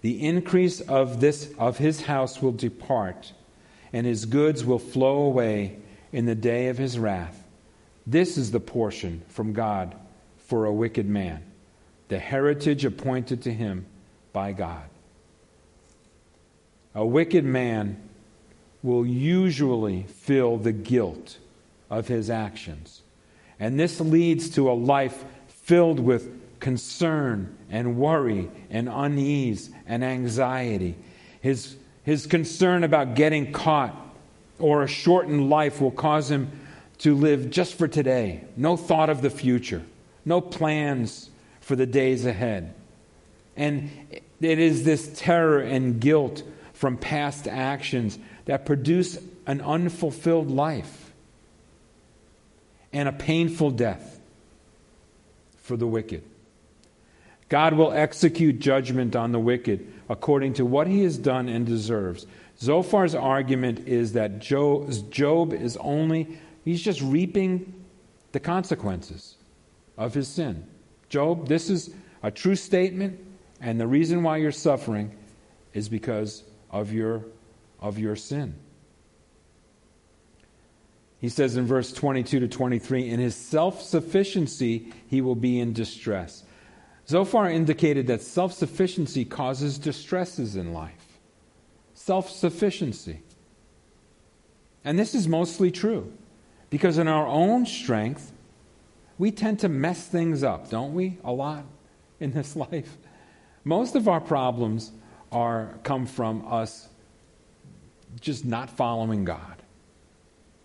The 0.00 0.20
increase 0.26 0.80
of 0.80 1.20
this 1.20 1.52
of 1.58 1.78
his 1.78 2.02
house 2.02 2.42
will 2.42 2.52
depart 2.52 3.32
and 3.92 4.06
his 4.06 4.24
goods 4.24 4.64
will 4.64 4.78
flow 4.78 5.22
away 5.22 5.78
in 6.12 6.26
the 6.26 6.34
day 6.34 6.68
of 6.68 6.78
his 6.78 6.98
wrath. 6.98 7.44
This 8.06 8.36
is 8.36 8.50
the 8.50 8.60
portion 8.60 9.22
from 9.28 9.52
God 9.52 9.94
for 10.38 10.64
a 10.64 10.72
wicked 10.72 11.08
man, 11.08 11.42
the 12.08 12.18
heritage 12.18 12.84
appointed 12.84 13.42
to 13.42 13.52
him 13.52 13.86
by 14.32 14.52
God. 14.52 14.84
A 16.94 17.06
wicked 17.06 17.44
man 17.44 17.96
will 18.82 19.06
usually 19.06 20.02
feel 20.04 20.56
the 20.56 20.72
guilt 20.72 21.38
of 21.90 22.08
his 22.08 22.30
actions. 22.30 23.02
And 23.60 23.78
this 23.78 24.00
leads 24.00 24.50
to 24.50 24.70
a 24.70 24.72
life 24.72 25.24
filled 25.48 26.00
with 26.00 26.60
concern 26.60 27.56
and 27.70 27.96
worry 27.96 28.50
and 28.70 28.88
unease 28.88 29.70
and 29.86 30.02
anxiety. 30.02 30.96
His 31.40 31.76
his 32.04 32.26
concern 32.26 32.84
about 32.84 33.14
getting 33.14 33.52
caught 33.52 33.96
or 34.58 34.82
a 34.82 34.88
shortened 34.88 35.48
life 35.48 35.80
will 35.80 35.90
cause 35.90 36.30
him 36.30 36.50
to 36.98 37.14
live 37.14 37.50
just 37.50 37.74
for 37.74 37.88
today, 37.88 38.44
no 38.56 38.76
thought 38.76 39.10
of 39.10 39.22
the 39.22 39.30
future, 39.30 39.82
no 40.24 40.40
plans 40.40 41.30
for 41.60 41.76
the 41.76 41.86
days 41.86 42.26
ahead. 42.26 42.74
And 43.56 43.90
it 44.40 44.58
is 44.58 44.84
this 44.84 45.10
terror 45.14 45.60
and 45.60 46.00
guilt 46.00 46.42
from 46.72 46.96
past 46.96 47.46
actions 47.46 48.18
that 48.44 48.66
produce 48.66 49.18
an 49.46 49.60
unfulfilled 49.60 50.50
life 50.50 51.12
and 52.92 53.08
a 53.08 53.12
painful 53.12 53.70
death 53.70 54.20
for 55.58 55.76
the 55.76 55.86
wicked. 55.86 56.22
God 57.48 57.74
will 57.74 57.92
execute 57.92 58.58
judgment 58.60 59.14
on 59.14 59.32
the 59.32 59.38
wicked 59.38 59.92
according 60.08 60.54
to 60.54 60.64
what 60.64 60.86
he 60.86 61.02
has 61.02 61.18
done 61.18 61.48
and 61.48 61.66
deserves. 61.66 62.26
Zophar's 62.60 63.14
argument 63.14 63.86
is 63.88 64.12
that 64.12 64.38
Job 64.38 65.52
is 65.52 65.76
only, 65.78 66.38
he's 66.64 66.82
just 66.82 67.00
reaping 67.02 67.74
the 68.32 68.40
consequences 68.40 69.36
of 69.98 70.14
his 70.14 70.28
sin. 70.28 70.66
Job, 71.08 71.48
this 71.48 71.68
is 71.68 71.92
a 72.22 72.30
true 72.30 72.56
statement, 72.56 73.20
and 73.60 73.78
the 73.80 73.86
reason 73.86 74.22
why 74.22 74.38
you're 74.38 74.52
suffering 74.52 75.14
is 75.74 75.88
because 75.88 76.42
of 76.70 76.92
your, 76.92 77.22
of 77.82 77.98
your 77.98 78.16
sin. 78.16 78.54
He 81.18 81.28
says 81.28 81.56
in 81.56 81.66
verse 81.66 81.92
22 81.92 82.40
to 82.40 82.48
23 82.48 83.08
In 83.08 83.20
his 83.20 83.36
self 83.36 83.82
sufficiency, 83.82 84.92
he 85.08 85.20
will 85.20 85.34
be 85.34 85.60
in 85.60 85.72
distress. 85.72 86.44
Zophar 87.06 87.50
indicated 87.50 88.06
that 88.06 88.22
self 88.22 88.52
sufficiency 88.52 89.24
causes 89.24 89.78
distresses 89.78 90.56
in 90.56 90.72
life. 90.72 91.18
Self 91.94 92.30
sufficiency. 92.30 93.20
And 94.84 94.98
this 94.98 95.14
is 95.14 95.28
mostly 95.28 95.70
true 95.70 96.12
because 96.70 96.98
in 96.98 97.06
our 97.06 97.26
own 97.26 97.66
strength, 97.66 98.32
we 99.18 99.30
tend 99.30 99.60
to 99.60 99.68
mess 99.68 100.08
things 100.08 100.42
up, 100.42 100.70
don't 100.70 100.94
we? 100.94 101.18
A 101.22 101.30
lot 101.30 101.64
in 102.18 102.32
this 102.32 102.56
life. 102.72 102.96
Most 103.62 103.94
of 103.94 104.08
our 104.08 104.20
problems 104.20 104.90
are 105.30 105.78
come 105.84 106.06
from 106.06 106.44
us 106.48 106.88
just 108.20 108.44
not 108.44 108.70
following 108.70 109.24
God. 109.24 109.62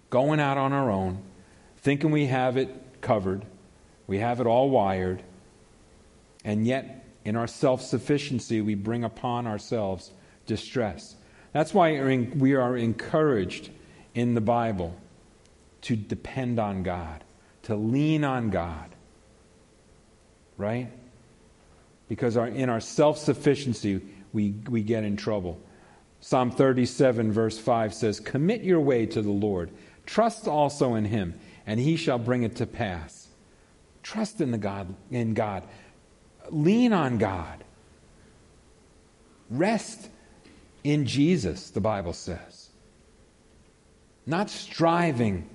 Going 0.10 0.40
out 0.40 0.58
on 0.58 0.74
our 0.74 0.90
own, 0.90 1.22
thinking 1.78 2.12
we 2.12 2.28
have 2.28 2.58
it 2.58 3.02
covered, 3.02 3.46
we 4.08 4.20
have 4.20 4.40
it 4.40 4.48
all 4.48 4.70
wired, 4.70 5.22
And 6.44 6.66
yet, 6.66 7.06
in 7.26 7.36
our 7.36 7.48
self 7.48 7.82
sufficiency, 7.82 8.62
we 8.62 8.76
bring 8.76 9.04
upon 9.04 9.48
ourselves 9.48 10.12
distress. 10.46 11.16
That's 11.52 11.74
why 11.74 12.00
we 12.36 12.54
are 12.54 12.78
encouraged 12.78 13.70
in 14.14 14.34
the 14.34 14.42
Bible 14.42 14.96
to 15.82 15.96
depend 15.96 16.60
on 16.60 16.84
God, 16.84 17.24
to 17.64 17.76
lean 17.76 18.24
on 18.24 18.50
God. 18.50 18.90
Right? 20.58 20.90
Because 22.08 22.38
our, 22.38 22.48
in 22.48 22.70
our 22.70 22.80
self 22.80 23.18
sufficiency, 23.18 24.02
we, 24.32 24.54
we 24.70 24.82
get 24.82 25.04
in 25.04 25.18
trouble. 25.18 25.60
Psalm 26.28 26.52
37, 26.52 27.32
verse 27.32 27.58
5 27.58 27.94
says, 27.94 28.20
Commit 28.20 28.62
your 28.62 28.82
way 28.82 29.06
to 29.06 29.22
the 29.22 29.32
Lord. 29.32 29.72
Trust 30.06 30.46
also 30.46 30.96
in 30.96 31.06
him, 31.06 31.34
and 31.66 31.80
he 31.80 31.96
shall 31.96 32.20
bring 32.20 32.44
it 32.44 32.58
to 32.58 32.66
pass. 32.66 33.30
Trust 34.04 34.42
in, 34.42 34.52
the 34.52 34.58
God, 34.58 34.94
in 35.10 35.34
God. 35.34 35.64
Lean 36.50 36.92
on 36.92 37.18
God. 37.18 37.64
Rest 39.50 40.10
in 40.84 41.06
Jesus, 41.06 41.70
the 41.70 41.80
Bible 41.80 42.12
says. 42.12 42.72
Not 44.26 44.50
striving 44.50 45.50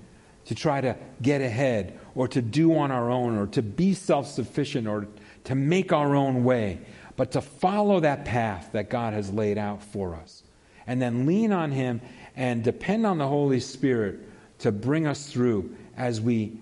to 0.46 0.54
try 0.54 0.80
to 0.80 0.96
get 1.20 1.42
ahead 1.42 2.00
or 2.14 2.28
to 2.28 2.40
do 2.40 2.74
on 2.78 2.90
our 2.90 3.10
own 3.10 3.36
or 3.36 3.46
to 3.48 3.60
be 3.60 3.92
self 3.92 4.26
sufficient 4.26 4.88
or 4.88 5.06
to 5.44 5.54
make 5.54 5.92
our 5.92 6.16
own 6.16 6.44
way, 6.44 6.80
but 7.16 7.32
to 7.32 7.42
follow 7.42 8.00
that 8.00 8.24
path 8.24 8.70
that 8.72 8.88
God 8.88 9.12
has 9.12 9.30
laid 9.30 9.58
out 9.58 9.82
for 9.82 10.14
us. 10.14 10.41
And 10.86 11.00
then 11.00 11.26
lean 11.26 11.52
on 11.52 11.70
Him 11.70 12.00
and 12.36 12.62
depend 12.62 13.06
on 13.06 13.18
the 13.18 13.26
Holy 13.26 13.60
Spirit 13.60 14.20
to 14.60 14.72
bring 14.72 15.06
us 15.06 15.30
through 15.30 15.76
as 15.96 16.20
we 16.20 16.58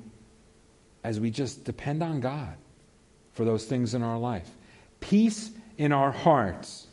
as 1.02 1.18
we 1.18 1.30
just 1.30 1.64
depend 1.64 2.02
on 2.02 2.20
God 2.20 2.54
for 3.32 3.44
those 3.44 3.64
things 3.64 3.94
in 3.94 4.02
our 4.02 4.18
life. 4.18 4.48
Peace 5.00 5.50
in 5.78 5.92
our 5.92 6.10
hearts 6.10 6.86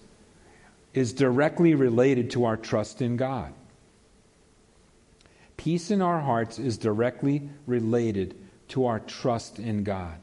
is 0.93 1.11
directly 1.11 1.75
related 1.75 2.31
to 2.31 2.45
our 2.45 2.55
trust 2.55 3.01
in 3.01 3.17
God. 3.17 3.53
Peace 5.57 5.91
in 5.91 6.01
our 6.01 6.21
hearts 6.21 6.57
is 6.57 6.77
directly 6.77 7.49
related 7.65 8.35
to 8.69 8.85
our 8.85 8.99
trust 8.99 9.59
in 9.59 9.83
God. 9.83 10.15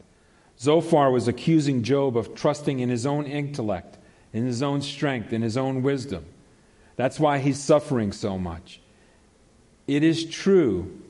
Zophar 0.58 1.10
was 1.10 1.28
accusing 1.28 1.82
Job 1.82 2.16
of 2.16 2.34
trusting 2.34 2.80
in 2.80 2.88
his 2.88 3.04
own 3.04 3.26
intellect, 3.26 3.98
in 4.32 4.46
his 4.46 4.62
own 4.62 4.80
strength, 4.80 5.32
in 5.32 5.42
his 5.42 5.56
own 5.56 5.82
wisdom. 5.82 6.24
That's 6.96 7.18
why 7.18 7.38
he's 7.38 7.58
suffering 7.58 8.12
so 8.12 8.38
much. 8.38 8.80
It 9.86 10.02
is 10.02 10.24
true 10.24 11.00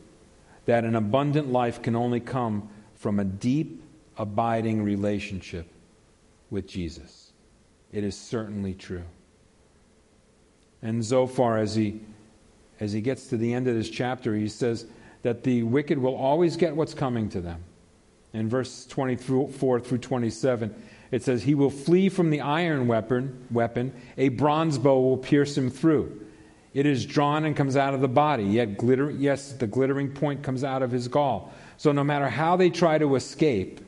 that 0.67 0.85
an 0.85 0.97
abundant 0.97 1.53
life 1.53 1.83
can 1.83 1.95
only 1.95 2.21
come 2.21 2.69
from 2.95 3.21
a 3.21 3.25
deep, 3.25 3.83
abiding 4.17 4.83
relationship 4.83 5.67
with 6.51 6.67
Jesus. 6.67 7.33
It 7.93 8.03
is 8.03 8.17
certainly 8.17 8.75
true. 8.75 9.05
And 10.83 11.03
Zophar, 11.03 11.59
as 11.59 11.75
he, 11.75 12.01
as 12.81 12.93
he 12.93 13.01
gets 13.01 13.29
to 13.29 13.37
the 13.37 13.53
end 13.53 13.69
of 13.69 13.75
this 13.75 13.89
chapter, 13.89 14.35
he 14.35 14.49
says 14.49 14.87
that 15.23 15.43
the 15.43 15.63
wicked 15.63 15.99
will 15.99 16.17
always 16.17 16.57
get 16.57 16.75
what's 16.75 16.95
coming 16.95 17.29
to 17.31 17.41
them. 17.41 17.63
In 18.33 18.49
verse 18.49 18.85
24 18.87 19.81
through 19.81 19.99
27, 19.99 20.75
it 21.15 21.23
says, 21.23 21.45
He 21.45 21.55
will 21.55 21.71
flee 21.71 22.09
from 22.09 22.31
the 22.31 22.41
iron 22.41 22.89
weapon, 22.89 23.47
weapon, 23.49 23.93
a 24.17 24.31
bronze 24.31 24.79
bow 24.79 25.01
will 25.01 25.17
pierce 25.17 25.57
him 25.57 25.71
through. 25.71 26.27
It 26.73 26.87
is 26.87 27.07
drawn 27.07 27.45
and 27.45 27.57
comes 27.57 27.77
out 27.77 27.95
of 27.95 28.01
the 28.01 28.09
body, 28.09 28.43
yet 28.43 28.77
glitter, 28.77 29.13
yes, 29.13 29.53
the 29.53 29.69
glittering 29.69 30.11
point 30.11 30.43
comes 30.43 30.65
out 30.65 30.83
of 30.83 30.91
his 30.91 31.07
gall. 31.07 31.55
So 31.77 31.93
no 31.93 32.03
matter 32.03 32.29
how 32.29 32.57
they 32.57 32.69
try 32.69 32.99
to 32.99 33.15
escape, 33.15 33.81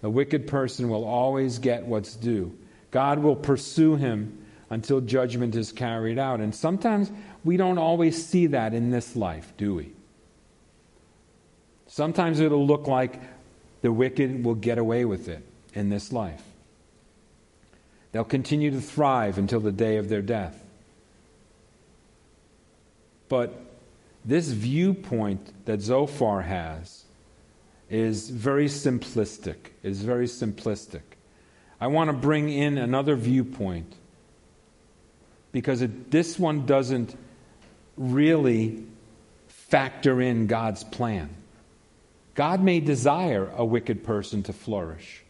the 0.00 0.08
wicked 0.08 0.46
person 0.46 0.88
will 0.88 1.04
always 1.04 1.58
get 1.58 1.84
what's 1.84 2.16
due. 2.16 2.56
God 2.92 3.18
will 3.18 3.36
pursue 3.36 3.96
him 3.96 4.46
until 4.70 5.02
judgment 5.02 5.54
is 5.54 5.70
carried 5.70 6.18
out. 6.18 6.40
And 6.40 6.54
sometimes 6.54 7.12
we 7.44 7.58
don't 7.58 7.76
always 7.76 8.26
see 8.26 8.46
that 8.46 8.72
in 8.72 8.88
this 8.88 9.14
life, 9.16 9.52
do 9.58 9.74
we? 9.74 9.92
Sometimes 11.88 12.40
it'll 12.40 12.66
look 12.66 12.86
like 12.86 13.20
the 13.82 13.92
wicked 13.92 14.42
will 14.42 14.54
get 14.54 14.78
away 14.78 15.04
with 15.04 15.28
it 15.28 15.44
in 15.78 15.88
this 15.88 16.12
life. 16.12 16.42
They'll 18.10 18.24
continue 18.24 18.70
to 18.72 18.80
thrive 18.80 19.38
until 19.38 19.60
the 19.60 19.72
day 19.72 19.96
of 19.96 20.08
their 20.08 20.22
death. 20.22 20.60
But 23.28 23.54
this 24.24 24.48
viewpoint 24.48 25.66
that 25.66 25.80
Zophar 25.80 26.42
has 26.42 27.04
is 27.88 28.28
very 28.28 28.66
simplistic, 28.66 29.56
is 29.82 30.02
very 30.02 30.26
simplistic. 30.26 31.02
I 31.80 31.86
want 31.86 32.08
to 32.08 32.16
bring 32.16 32.48
in 32.48 32.76
another 32.76 33.14
viewpoint 33.14 33.94
because 35.52 35.80
it, 35.80 36.10
this 36.10 36.38
one 36.38 36.66
doesn't 36.66 37.16
really 37.96 38.84
factor 39.46 40.20
in 40.20 40.46
God's 40.46 40.82
plan. 40.82 41.30
God 42.34 42.62
may 42.62 42.80
desire 42.80 43.50
a 43.56 43.64
wicked 43.64 44.02
person 44.02 44.42
to 44.44 44.52
flourish 44.52 45.24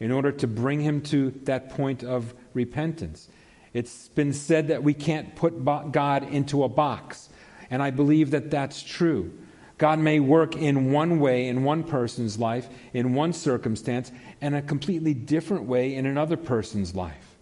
in 0.00 0.10
order 0.10 0.32
to 0.32 0.46
bring 0.46 0.80
him 0.80 1.02
to 1.02 1.30
that 1.44 1.70
point 1.70 2.02
of 2.02 2.34
repentance. 2.54 3.28
It's 3.72 4.08
been 4.08 4.32
said 4.32 4.68
that 4.68 4.82
we 4.82 4.94
can't 4.94 5.36
put 5.36 5.64
God 5.92 6.28
into 6.32 6.64
a 6.64 6.68
box. 6.68 7.28
And 7.70 7.82
I 7.82 7.90
believe 7.90 8.32
that 8.32 8.50
that's 8.50 8.82
true. 8.82 9.32
God 9.78 9.98
may 9.98 10.20
work 10.20 10.56
in 10.56 10.92
one 10.92 11.20
way 11.20 11.48
in 11.48 11.64
one 11.64 11.84
person's 11.84 12.38
life, 12.38 12.68
in 12.92 13.14
one 13.14 13.32
circumstance, 13.32 14.10
and 14.40 14.54
a 14.54 14.62
completely 14.62 15.14
different 15.14 15.64
way 15.64 15.94
in 15.94 16.04
another 16.04 16.36
person's 16.36 16.94
life, 16.94 17.36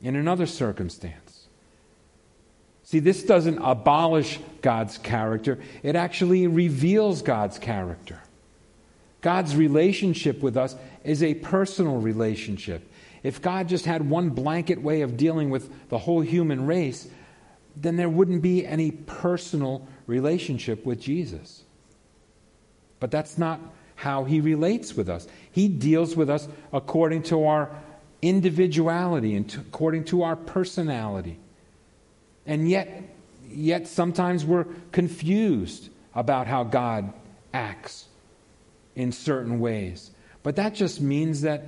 in 0.00 0.16
another 0.16 0.46
circumstance. 0.46 1.46
See, 2.82 2.98
this 2.98 3.22
doesn't 3.22 3.58
abolish 3.58 4.40
God's 4.62 4.98
character, 4.98 5.60
it 5.82 5.94
actually 5.94 6.46
reveals 6.46 7.22
God's 7.22 7.58
character. 7.58 8.21
God's 9.22 9.56
relationship 9.56 10.42
with 10.42 10.56
us 10.56 10.76
is 11.04 11.22
a 11.22 11.34
personal 11.34 11.96
relationship. 11.98 12.88
If 13.22 13.40
God 13.40 13.68
just 13.68 13.86
had 13.86 14.10
one 14.10 14.30
blanket 14.30 14.82
way 14.82 15.02
of 15.02 15.16
dealing 15.16 15.48
with 15.48 15.88
the 15.88 15.98
whole 15.98 16.20
human 16.20 16.66
race, 16.66 17.08
then 17.76 17.96
there 17.96 18.08
wouldn't 18.08 18.42
be 18.42 18.66
any 18.66 18.90
personal 18.90 19.86
relationship 20.06 20.84
with 20.84 21.00
Jesus. 21.00 21.62
But 22.98 23.10
that's 23.10 23.38
not 23.38 23.60
how 23.94 24.24
he 24.24 24.40
relates 24.40 24.96
with 24.96 25.08
us. 25.08 25.28
He 25.52 25.68
deals 25.68 26.16
with 26.16 26.28
us 26.28 26.48
according 26.72 27.22
to 27.24 27.46
our 27.46 27.70
individuality 28.22 29.36
and 29.36 29.52
according 29.54 30.04
to 30.06 30.22
our 30.22 30.34
personality. 30.34 31.38
And 32.44 32.68
yet, 32.68 33.14
yet 33.48 33.86
sometimes 33.86 34.44
we're 34.44 34.66
confused 34.90 35.90
about 36.14 36.48
how 36.48 36.64
God 36.64 37.12
acts 37.54 38.08
in 38.94 39.12
certain 39.12 39.60
ways. 39.60 40.10
But 40.42 40.56
that 40.56 40.74
just 40.74 41.00
means 41.00 41.42
that 41.42 41.64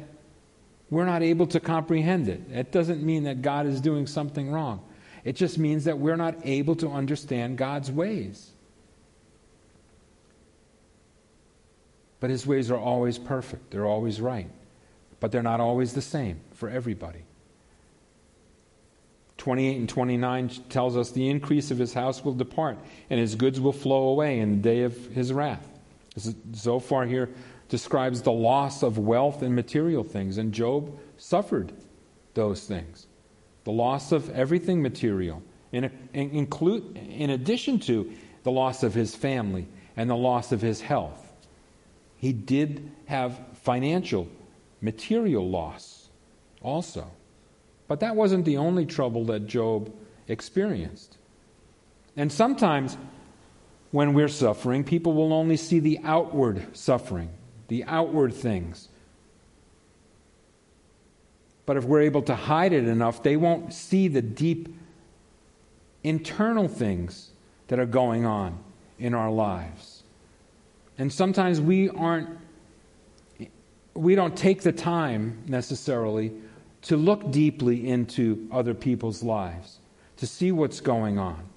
we're 0.91 1.07
not 1.07 1.23
able 1.23 1.47
to 1.49 1.61
comprehend 1.61 2.29
it. 2.29 2.43
It 2.51 2.73
doesn't 2.73 3.03
mean 3.03 3.25
that 3.25 3.43
God 3.43 3.67
is 3.67 3.81
doing 3.81 4.07
something 4.07 4.51
wrong. 4.51 4.85
It 5.25 5.37
just 5.37 5.59
means 5.59 5.85
that 5.85 5.99
we're 5.99 6.17
not 6.17 6.37
able 6.45 6.77
to 6.77 6.89
understand 6.91 7.57
God's 7.57 7.91
ways. 7.91 8.51
But 12.21 12.31
his 12.31 12.47
ways 12.47 12.71
are 12.71 12.79
always 12.79 13.19
perfect, 13.19 13.71
they're 13.71 13.87
always 13.87 14.21
right. 14.21 14.49
But 15.21 15.33
they're 15.33 15.43
not 15.43 15.61
always 15.61 15.95
the 15.95 16.03
same 16.03 16.41
for 16.53 16.69
everybody. 16.69 17.25
28 19.39 19.77
and 19.77 19.89
29 19.89 20.49
tells 20.69 20.97
us 20.97 21.11
the 21.11 21.29
increase 21.29 21.71
of 21.71 21.79
his 21.79 21.93
house 21.93 22.25
will 22.25 22.35
depart, 22.35 22.79
and 23.11 23.21
his 23.21 23.35
goods 23.35 23.61
will 23.61 23.73
flow 23.73 24.09
away 24.09 24.39
in 24.39 24.51
the 24.53 24.63
day 24.63 24.83
of 24.83 24.97
his 25.09 25.33
wrath. 25.33 25.67
Zophar 26.19 27.07
here 27.07 27.31
describes 27.69 28.23
the 28.23 28.33
loss 28.33 28.83
of 28.83 28.99
wealth 28.99 29.43
and 29.43 29.55
material 29.55 30.05
things, 30.05 30.39
and 30.39 30.53
Job 30.53 30.99
suffered 31.17 31.73
those 32.35 32.67
things 32.67 33.07
the 33.65 33.73
loss 33.73 34.13
of 34.13 34.31
everything 34.31 34.83
material, 34.83 35.43
in, 35.73 35.85
in, 36.13 36.31
include, 36.31 36.97
in 36.97 37.31
addition 37.31 37.79
to 37.81 38.13
the 38.43 38.51
loss 38.51 38.83
of 38.83 38.95
his 38.95 39.17
family 39.17 39.67
and 39.97 40.09
the 40.09 40.17
loss 40.17 40.53
of 40.53 40.61
his 40.61 40.83
health. 40.83 41.33
He 42.19 42.33
did 42.33 42.93
have 43.07 43.41
financial, 43.63 44.29
material 44.81 45.49
loss 45.49 46.11
also. 46.63 47.11
But 47.89 48.01
that 48.01 48.17
wasn't 48.17 48.45
the 48.45 48.59
only 48.59 48.87
trouble 48.87 49.25
that 49.27 49.47
Job 49.47 49.93
experienced. 50.29 51.17
And 52.17 52.31
sometimes 52.31 52.97
when 53.95 54.13
we're 54.13 54.27
suffering, 54.27 54.83
people 54.83 55.13
will 55.13 55.33
only 55.33 55.57
see 55.57 55.79
the 55.79 56.01
outward 56.03 56.67
suffering, 56.77 57.31
the 57.69 57.85
outward 57.85 58.35
things. 58.35 58.89
But 61.65 61.77
if 61.77 61.85
we're 61.85 62.01
able 62.01 62.23
to 62.23 62.35
hide 62.35 62.73
it 62.73 62.89
enough, 62.89 63.23
they 63.23 63.37
won't 63.37 63.73
see 63.73 64.09
the 64.09 64.21
deep 64.21 64.69
internal 66.03 66.67
things 66.67 67.31
that 67.69 67.79
are 67.79 67.87
going 67.87 68.27
on 68.27 68.59
in 68.99 69.15
our 69.15 69.31
lives. 69.31 70.03
And 70.99 71.13
sometimes 71.13 71.61
we 71.61 71.89
aren't 71.89 72.31
we 73.95 74.17
don't 74.17 74.37
take 74.37 74.63
the 74.63 74.73
time 74.73 75.41
necessarily 75.47 76.33
to 76.83 76.97
look 76.97 77.31
deeply 77.31 77.89
into 77.89 78.49
other 78.51 78.75
people's 78.75 79.23
lives, 79.23 79.79
to 80.17 80.27
see 80.27 80.51
what's 80.51 80.81
going 80.81 81.17
on. 81.17 81.54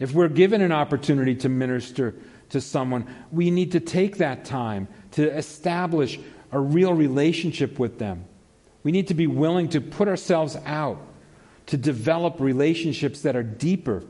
If 0.00 0.12
we're 0.14 0.28
given 0.28 0.62
an 0.62 0.72
opportunity 0.72 1.36
to 1.36 1.48
minister 1.48 2.14
to 2.48 2.60
someone, 2.60 3.06
we 3.30 3.50
need 3.50 3.72
to 3.72 3.80
take 3.80 4.16
that 4.16 4.44
time 4.44 4.88
to 5.12 5.30
establish 5.30 6.18
a 6.50 6.58
real 6.58 6.94
relationship 6.94 7.78
with 7.78 7.98
them. 7.98 8.24
We 8.82 8.92
need 8.92 9.08
to 9.08 9.14
be 9.14 9.26
willing 9.26 9.68
to 9.68 9.80
put 9.80 10.08
ourselves 10.08 10.56
out 10.64 10.98
to 11.66 11.76
develop 11.76 12.40
relationships 12.40 13.22
that 13.22 13.36
are 13.36 13.42
deeper. 13.42 14.02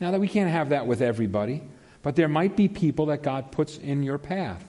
Now 0.00 0.12
that 0.12 0.20
we 0.20 0.28
can't 0.28 0.50
have 0.50 0.70
that 0.70 0.86
with 0.86 1.02
everybody, 1.02 1.62
but 2.02 2.16
there 2.16 2.28
might 2.28 2.56
be 2.56 2.68
people 2.68 3.06
that 3.06 3.22
God 3.22 3.52
puts 3.52 3.76
in 3.76 4.02
your 4.02 4.18
path 4.18 4.64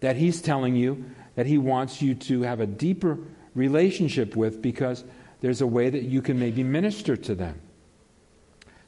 that 0.00 0.16
He's 0.16 0.40
telling 0.40 0.76
you 0.76 1.04
that 1.34 1.46
He 1.46 1.58
wants 1.58 2.00
you 2.02 2.14
to 2.14 2.42
have 2.42 2.60
a 2.60 2.66
deeper 2.66 3.18
relationship 3.54 4.36
with 4.36 4.62
because 4.62 5.02
there's 5.40 5.60
a 5.60 5.66
way 5.66 5.90
that 5.90 6.02
you 6.02 6.22
can 6.22 6.38
maybe 6.38 6.62
minister 6.62 7.16
to 7.16 7.34
them. 7.34 7.60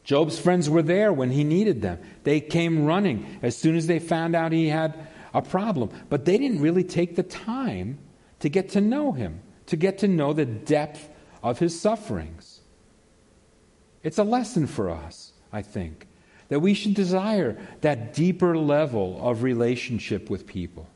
Job's 0.05 0.39
friends 0.39 0.69
were 0.69 0.83
there 0.83 1.13
when 1.13 1.31
he 1.31 1.45
needed 1.45 1.83
them. 1.83 2.01
They 2.25 2.41
came 2.41 2.87
running 2.87 3.39
as 3.43 3.57
soon 3.57 3.77
as 3.77 3.87
they 3.87 3.99
found 3.99 4.35
out 4.35 4.53
he 4.53 4.69
had 4.69 5.07
a 5.35 5.43
problem. 5.43 5.91
But 6.09 6.25
they 6.25 6.39
didn't 6.39 6.61
really 6.61 6.85
take 6.85 7.17
the 7.17 7.23
time 7.23 7.99
to 8.41 8.49
get 8.49 8.71
to 8.71 8.81
know 8.81 9.13
him, 9.13 9.41
to 9.67 9.77
get 9.77 9.99
to 9.99 10.09
know 10.09 10.33
the 10.33 10.47
depth 10.47 11.09
of 11.43 11.59
his 11.59 11.81
sufferings. 11.81 12.61
It's 14.03 14.19
a 14.19 14.25
lesson 14.25 14.67
for 14.67 14.91
us, 14.91 15.33
I 15.53 15.63
think, 15.63 16.07
that 16.49 16.61
we 16.61 16.75
should 16.75 16.95
desire 16.95 17.59
that 17.83 18.15
deeper 18.15 18.57
level 18.57 19.21
of 19.23 19.43
relationship 19.43 20.31
with 20.31 20.47
people. 20.47 20.89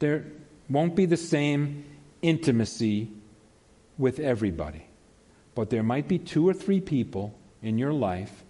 There 0.00 0.26
won't 0.68 0.96
be 0.96 1.06
the 1.06 1.16
same 1.16 1.84
intimacy 2.20 3.10
with 3.96 4.18
everybody. 4.18 4.86
But 5.54 5.70
there 5.70 5.82
might 5.82 6.08
be 6.08 6.18
two 6.18 6.48
or 6.48 6.54
three 6.54 6.80
people 6.80 7.34
in 7.62 7.78
your 7.78 7.92
life 7.92 8.44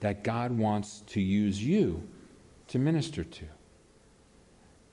that 0.00 0.22
God 0.22 0.50
wants 0.50 1.02
to 1.08 1.20
use 1.20 1.62
you 1.62 2.02
to 2.68 2.78
minister 2.78 3.24
to. 3.24 3.44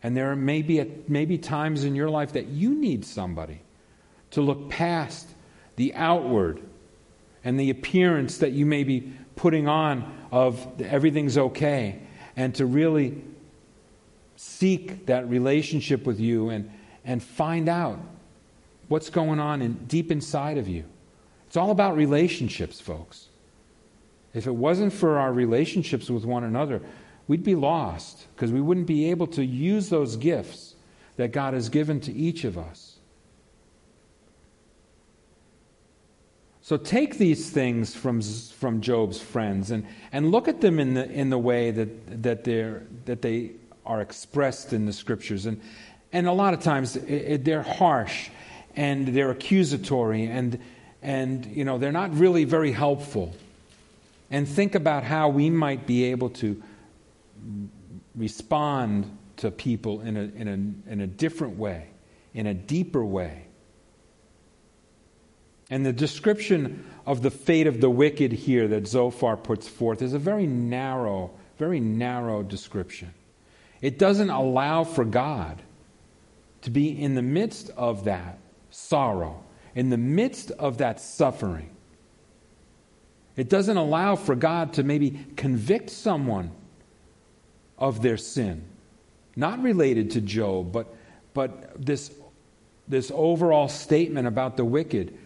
And 0.02 0.16
there 0.16 0.36
may 0.36 0.62
be, 0.62 0.84
maybe 1.08 1.38
times 1.38 1.84
in 1.84 1.96
your 1.96 2.10
life 2.10 2.34
that 2.34 2.48
you 2.48 2.74
need 2.74 3.06
somebody 3.06 3.62
to 4.32 4.42
look 4.42 4.70
past 4.70 5.28
the 5.76 5.94
outward 5.96 6.62
and 7.44 7.60
the 7.60 7.70
appearance 7.70 8.38
that 8.38 8.52
you 8.52 8.66
may 8.66 8.84
be 8.84 9.14
putting 9.36 9.68
on 9.68 10.16
of 10.32 10.82
everything's 10.82 11.38
okay 11.38 12.00
and 12.36 12.54
to 12.56 12.66
really 12.66 13.22
seek 14.36 15.06
that 15.08 15.28
relationship 15.30 16.06
with 16.06 16.20
you 16.20 16.50
and, 16.50 16.72
and 17.04 17.22
find 17.22 17.68
out 17.68 18.00
what's 18.88 19.10
going 19.10 19.40
on 19.40 19.62
in, 19.62 19.74
deep 19.88 20.12
inside 20.12 20.58
of 20.58 20.68
you. 20.68 20.86
It's 21.50 21.58
all 21.58 21.72
about 21.72 21.98
relationships, 21.98 22.80
folks. 22.80 23.26
If 24.36 24.46
it 24.46 24.54
wasn't 24.54 24.94
for 24.94 25.18
our 25.18 25.34
relationships 25.34 26.08
with 26.08 26.24
one 26.24 26.44
another, 26.44 26.80
we'd 27.28 27.42
be 27.42 27.56
lost 27.56 28.28
because 28.36 28.52
we 28.52 28.62
wouldn't 28.62 28.86
be 28.86 29.10
able 29.10 29.26
to 29.26 29.44
use 29.44 29.90
those 29.90 30.16
gifts 30.16 30.76
that 31.16 31.32
God 31.32 31.56
has 31.56 31.70
given 31.70 32.02
to 32.02 32.14
each 32.14 32.44
of 32.44 32.56
us. 32.56 32.98
So 36.62 36.78
take 36.78 37.18
these 37.18 37.50
things 37.50 37.96
from, 37.96 38.22
from 38.22 38.80
Job's 38.80 39.20
friends 39.20 39.72
and, 39.72 39.88
and 40.12 40.30
look 40.30 40.48
at 40.48 40.62
them 40.62 40.80
in 40.80 40.94
the, 40.94 41.10
in 41.10 41.32
the 41.32 41.40
way 41.40 41.72
that, 41.72 42.22
that, 42.22 42.44
they're, 42.44 42.84
that 43.06 43.24
they 43.24 43.54
are 43.88 44.02
expressed 44.02 44.72
in 44.72 44.86
the 44.86 44.94
scriptures. 44.94 45.48
And, 45.48 45.60
and 46.14 46.28
a 46.28 46.32
lot 46.32 46.54
of 46.54 46.60
times 46.60 46.96
it, 46.96 47.08
it, 47.10 47.44
they're 47.44 47.64
harsh 47.64 48.30
and 48.76 49.08
they're 49.08 49.32
accusatory 49.32 50.26
and 50.28 50.60
and 51.02 51.46
you 51.46 51.64
know 51.64 51.78
they're 51.78 51.92
not 51.92 52.16
really 52.16 52.44
very 52.44 52.72
helpful. 52.72 53.36
And 54.32 54.48
think 54.48 54.76
about 54.76 55.04
how 55.04 55.30
we 55.30 55.50
might 55.50 55.88
be 55.88 56.06
able 56.06 56.30
to 56.32 56.62
respond 58.16 59.18
to 59.38 59.50
people 59.50 60.02
in 60.02 60.18
a, 60.18 60.22
in 60.22 60.48
a, 60.88 60.92
in 60.92 61.02
a 61.02 61.08
different 61.08 61.58
way 61.58 61.88
in 62.34 62.48
a 62.48 62.54
deeper 62.54 63.04
way. 63.04 63.46
And 65.70 65.86
the 65.86 65.94
description 65.94 66.86
of 67.06 67.22
the 67.22 67.32
fate 67.32 67.68
of 67.68 67.80
the 67.80 67.90
wicked 67.90 68.32
here 68.32 68.68
that 68.68 68.88
zophar 68.88 69.38
puts 69.38 69.68
forth 69.68 70.02
is 70.02 70.14
a 70.14 70.20
very 70.20 70.48
narrow 70.48 71.32
very 71.58 71.82
narrow 71.82 72.42
description. 72.42 73.14
It 73.82 74.00
doesn't 74.00 74.30
allow 74.30 74.86
for 74.86 75.04
god 75.04 75.62
to 76.62 76.70
be 76.70 76.90
in 76.90 77.16
the 77.16 77.22
midst 77.22 77.70
of 77.72 78.06
that 78.06 78.38
sorrow 78.72 79.44
in 79.80 79.90
the 79.90 79.98
midst 79.98 80.52
of 80.52 80.80
that 80.80 81.00
suffering. 81.00 81.70
It 83.38 83.48
doesn't 83.48 83.78
allow 83.78 84.18
for 84.18 84.36
God 84.36 84.74
to 84.74 84.84
maybe 84.84 85.26
convict 85.38 85.90
someone 85.90 86.52
of 87.78 88.02
their 88.02 88.18
sin. 88.18 88.66
Not 89.38 89.64
related 89.64 90.12
to 90.12 90.22
Job, 90.22 90.74
but, 90.74 90.94
but 91.34 91.82
this, 91.82 92.12
this 92.90 93.10
overall 93.16 93.70
statement 93.70 94.28
about 94.28 94.58
the 94.58 94.66
wicked. 94.66 95.18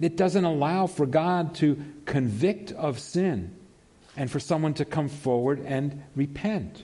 It 0.00 0.16
doesn't 0.16 0.44
allow 0.44 0.88
for 0.88 1.06
God 1.06 1.54
to 1.56 1.80
convict 2.04 2.72
of 2.72 2.98
sin 2.98 3.54
and 4.16 4.28
for 4.28 4.40
someone 4.40 4.74
to 4.74 4.84
come 4.84 5.08
forward 5.08 5.64
and 5.64 6.02
repent. 6.16 6.82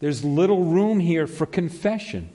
There's 0.00 0.24
little 0.24 0.64
room 0.64 0.98
here 0.98 1.28
for 1.28 1.46
confession. 1.46 2.30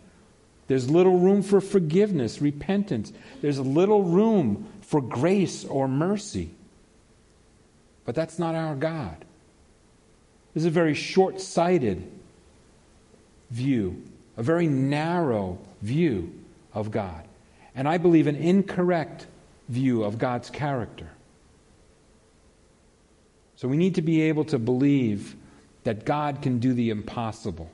There's 0.68 0.90
little 0.90 1.20
room 1.20 1.42
for 1.42 1.62
forgiveness, 1.62 2.42
repentance. 2.42 3.12
There's 3.42 3.60
little 3.60 4.04
room 4.04 4.68
for 4.82 5.02
grace 5.02 5.66
or 5.66 5.88
mercy. 5.88 6.52
But 8.06 8.16
that's 8.16 8.40
not 8.40 8.56
our 8.56 8.76
God. 8.76 9.18
This 10.54 10.62
is 10.62 10.68
a 10.68 10.72
very 10.72 10.94
short 10.94 11.42
sighted 11.42 12.10
view, 13.50 14.04
a 14.38 14.44
very 14.44 14.68
narrow 14.68 15.58
view 15.82 16.34
of 16.74 16.92
God. 16.92 17.28
And 17.76 17.88
I 17.88 17.98
believe 17.98 18.28
an 18.28 18.36
incorrect 18.36 19.28
view 19.68 20.04
of 20.04 20.18
God's 20.18 20.50
character. 20.50 21.10
So 23.56 23.68
we 23.68 23.78
need 23.78 23.96
to 23.96 24.02
be 24.02 24.24
able 24.24 24.46
to 24.46 24.60
believe 24.60 25.36
that 25.84 26.06
God 26.06 26.42
can 26.42 26.60
do 26.60 26.74
the 26.74 26.90
impossible. 26.90 27.70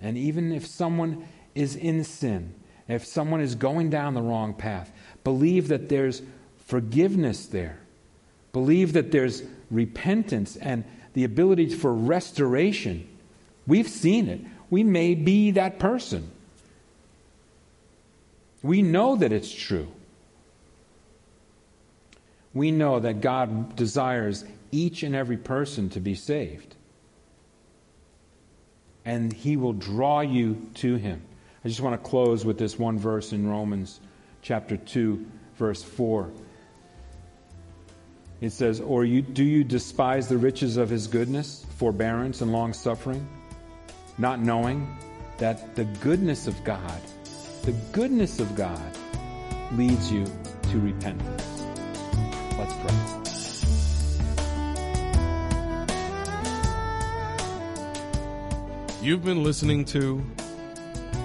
And 0.00 0.16
even 0.16 0.52
if 0.52 0.66
someone 0.66 1.26
is 1.54 1.76
in 1.76 2.04
sin, 2.04 2.54
if 2.88 3.04
someone 3.04 3.40
is 3.40 3.54
going 3.54 3.90
down 3.90 4.14
the 4.14 4.22
wrong 4.22 4.54
path, 4.54 4.92
believe 5.22 5.68
that 5.68 5.88
there's 5.88 6.22
forgiveness 6.66 7.46
there. 7.46 7.78
Believe 8.52 8.92
that 8.92 9.10
there's 9.10 9.42
repentance 9.70 10.56
and 10.56 10.84
the 11.14 11.24
ability 11.24 11.68
for 11.70 11.92
restoration. 11.92 13.08
We've 13.66 13.88
seen 13.88 14.28
it. 14.28 14.40
We 14.70 14.82
may 14.82 15.14
be 15.14 15.52
that 15.52 15.78
person. 15.78 16.30
We 18.62 18.82
know 18.82 19.16
that 19.16 19.32
it's 19.32 19.52
true. 19.52 19.88
We 22.52 22.70
know 22.70 23.00
that 23.00 23.20
God 23.20 23.76
desires 23.76 24.44
each 24.70 25.02
and 25.02 25.14
every 25.14 25.36
person 25.36 25.90
to 25.90 26.00
be 26.00 26.14
saved. 26.14 26.74
And 29.04 29.32
He 29.32 29.56
will 29.56 29.72
draw 29.72 30.20
you 30.20 30.68
to 30.74 30.96
Him. 30.96 31.22
I 31.64 31.68
just 31.68 31.80
want 31.80 31.94
to 31.94 32.08
close 32.08 32.44
with 32.44 32.58
this 32.58 32.78
one 32.78 32.98
verse 32.98 33.32
in 33.32 33.48
Romans 33.48 33.98
chapter 34.42 34.76
2, 34.76 35.24
verse 35.56 35.82
4. 35.82 36.30
It 38.42 38.50
says, 38.50 38.82
Or 38.82 39.06
you, 39.06 39.22
do 39.22 39.42
you 39.42 39.64
despise 39.64 40.28
the 40.28 40.36
riches 40.36 40.76
of 40.76 40.90
his 40.90 41.06
goodness, 41.06 41.64
forbearance, 41.76 42.42
and 42.42 42.52
long 42.52 42.74
suffering, 42.74 43.26
not 44.18 44.40
knowing 44.40 44.94
that 45.38 45.74
the 45.74 45.84
goodness 45.84 46.46
of 46.46 46.62
God, 46.64 47.00
the 47.62 47.72
goodness 47.92 48.40
of 48.40 48.54
God, 48.54 48.98
leads 49.72 50.12
you 50.12 50.26
to 50.70 50.78
repentance? 50.78 51.64
Let's 52.58 52.74
pray. 52.74 52.94
You've 59.00 59.24
been 59.24 59.42
listening 59.42 59.86
to 59.86 60.22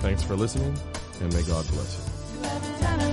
Thanks 0.00 0.22
for 0.22 0.34
listening, 0.34 0.76
and 1.20 1.32
may 1.34 1.42
God 1.42 1.68
bless 1.68 1.96
you. 1.96 3.09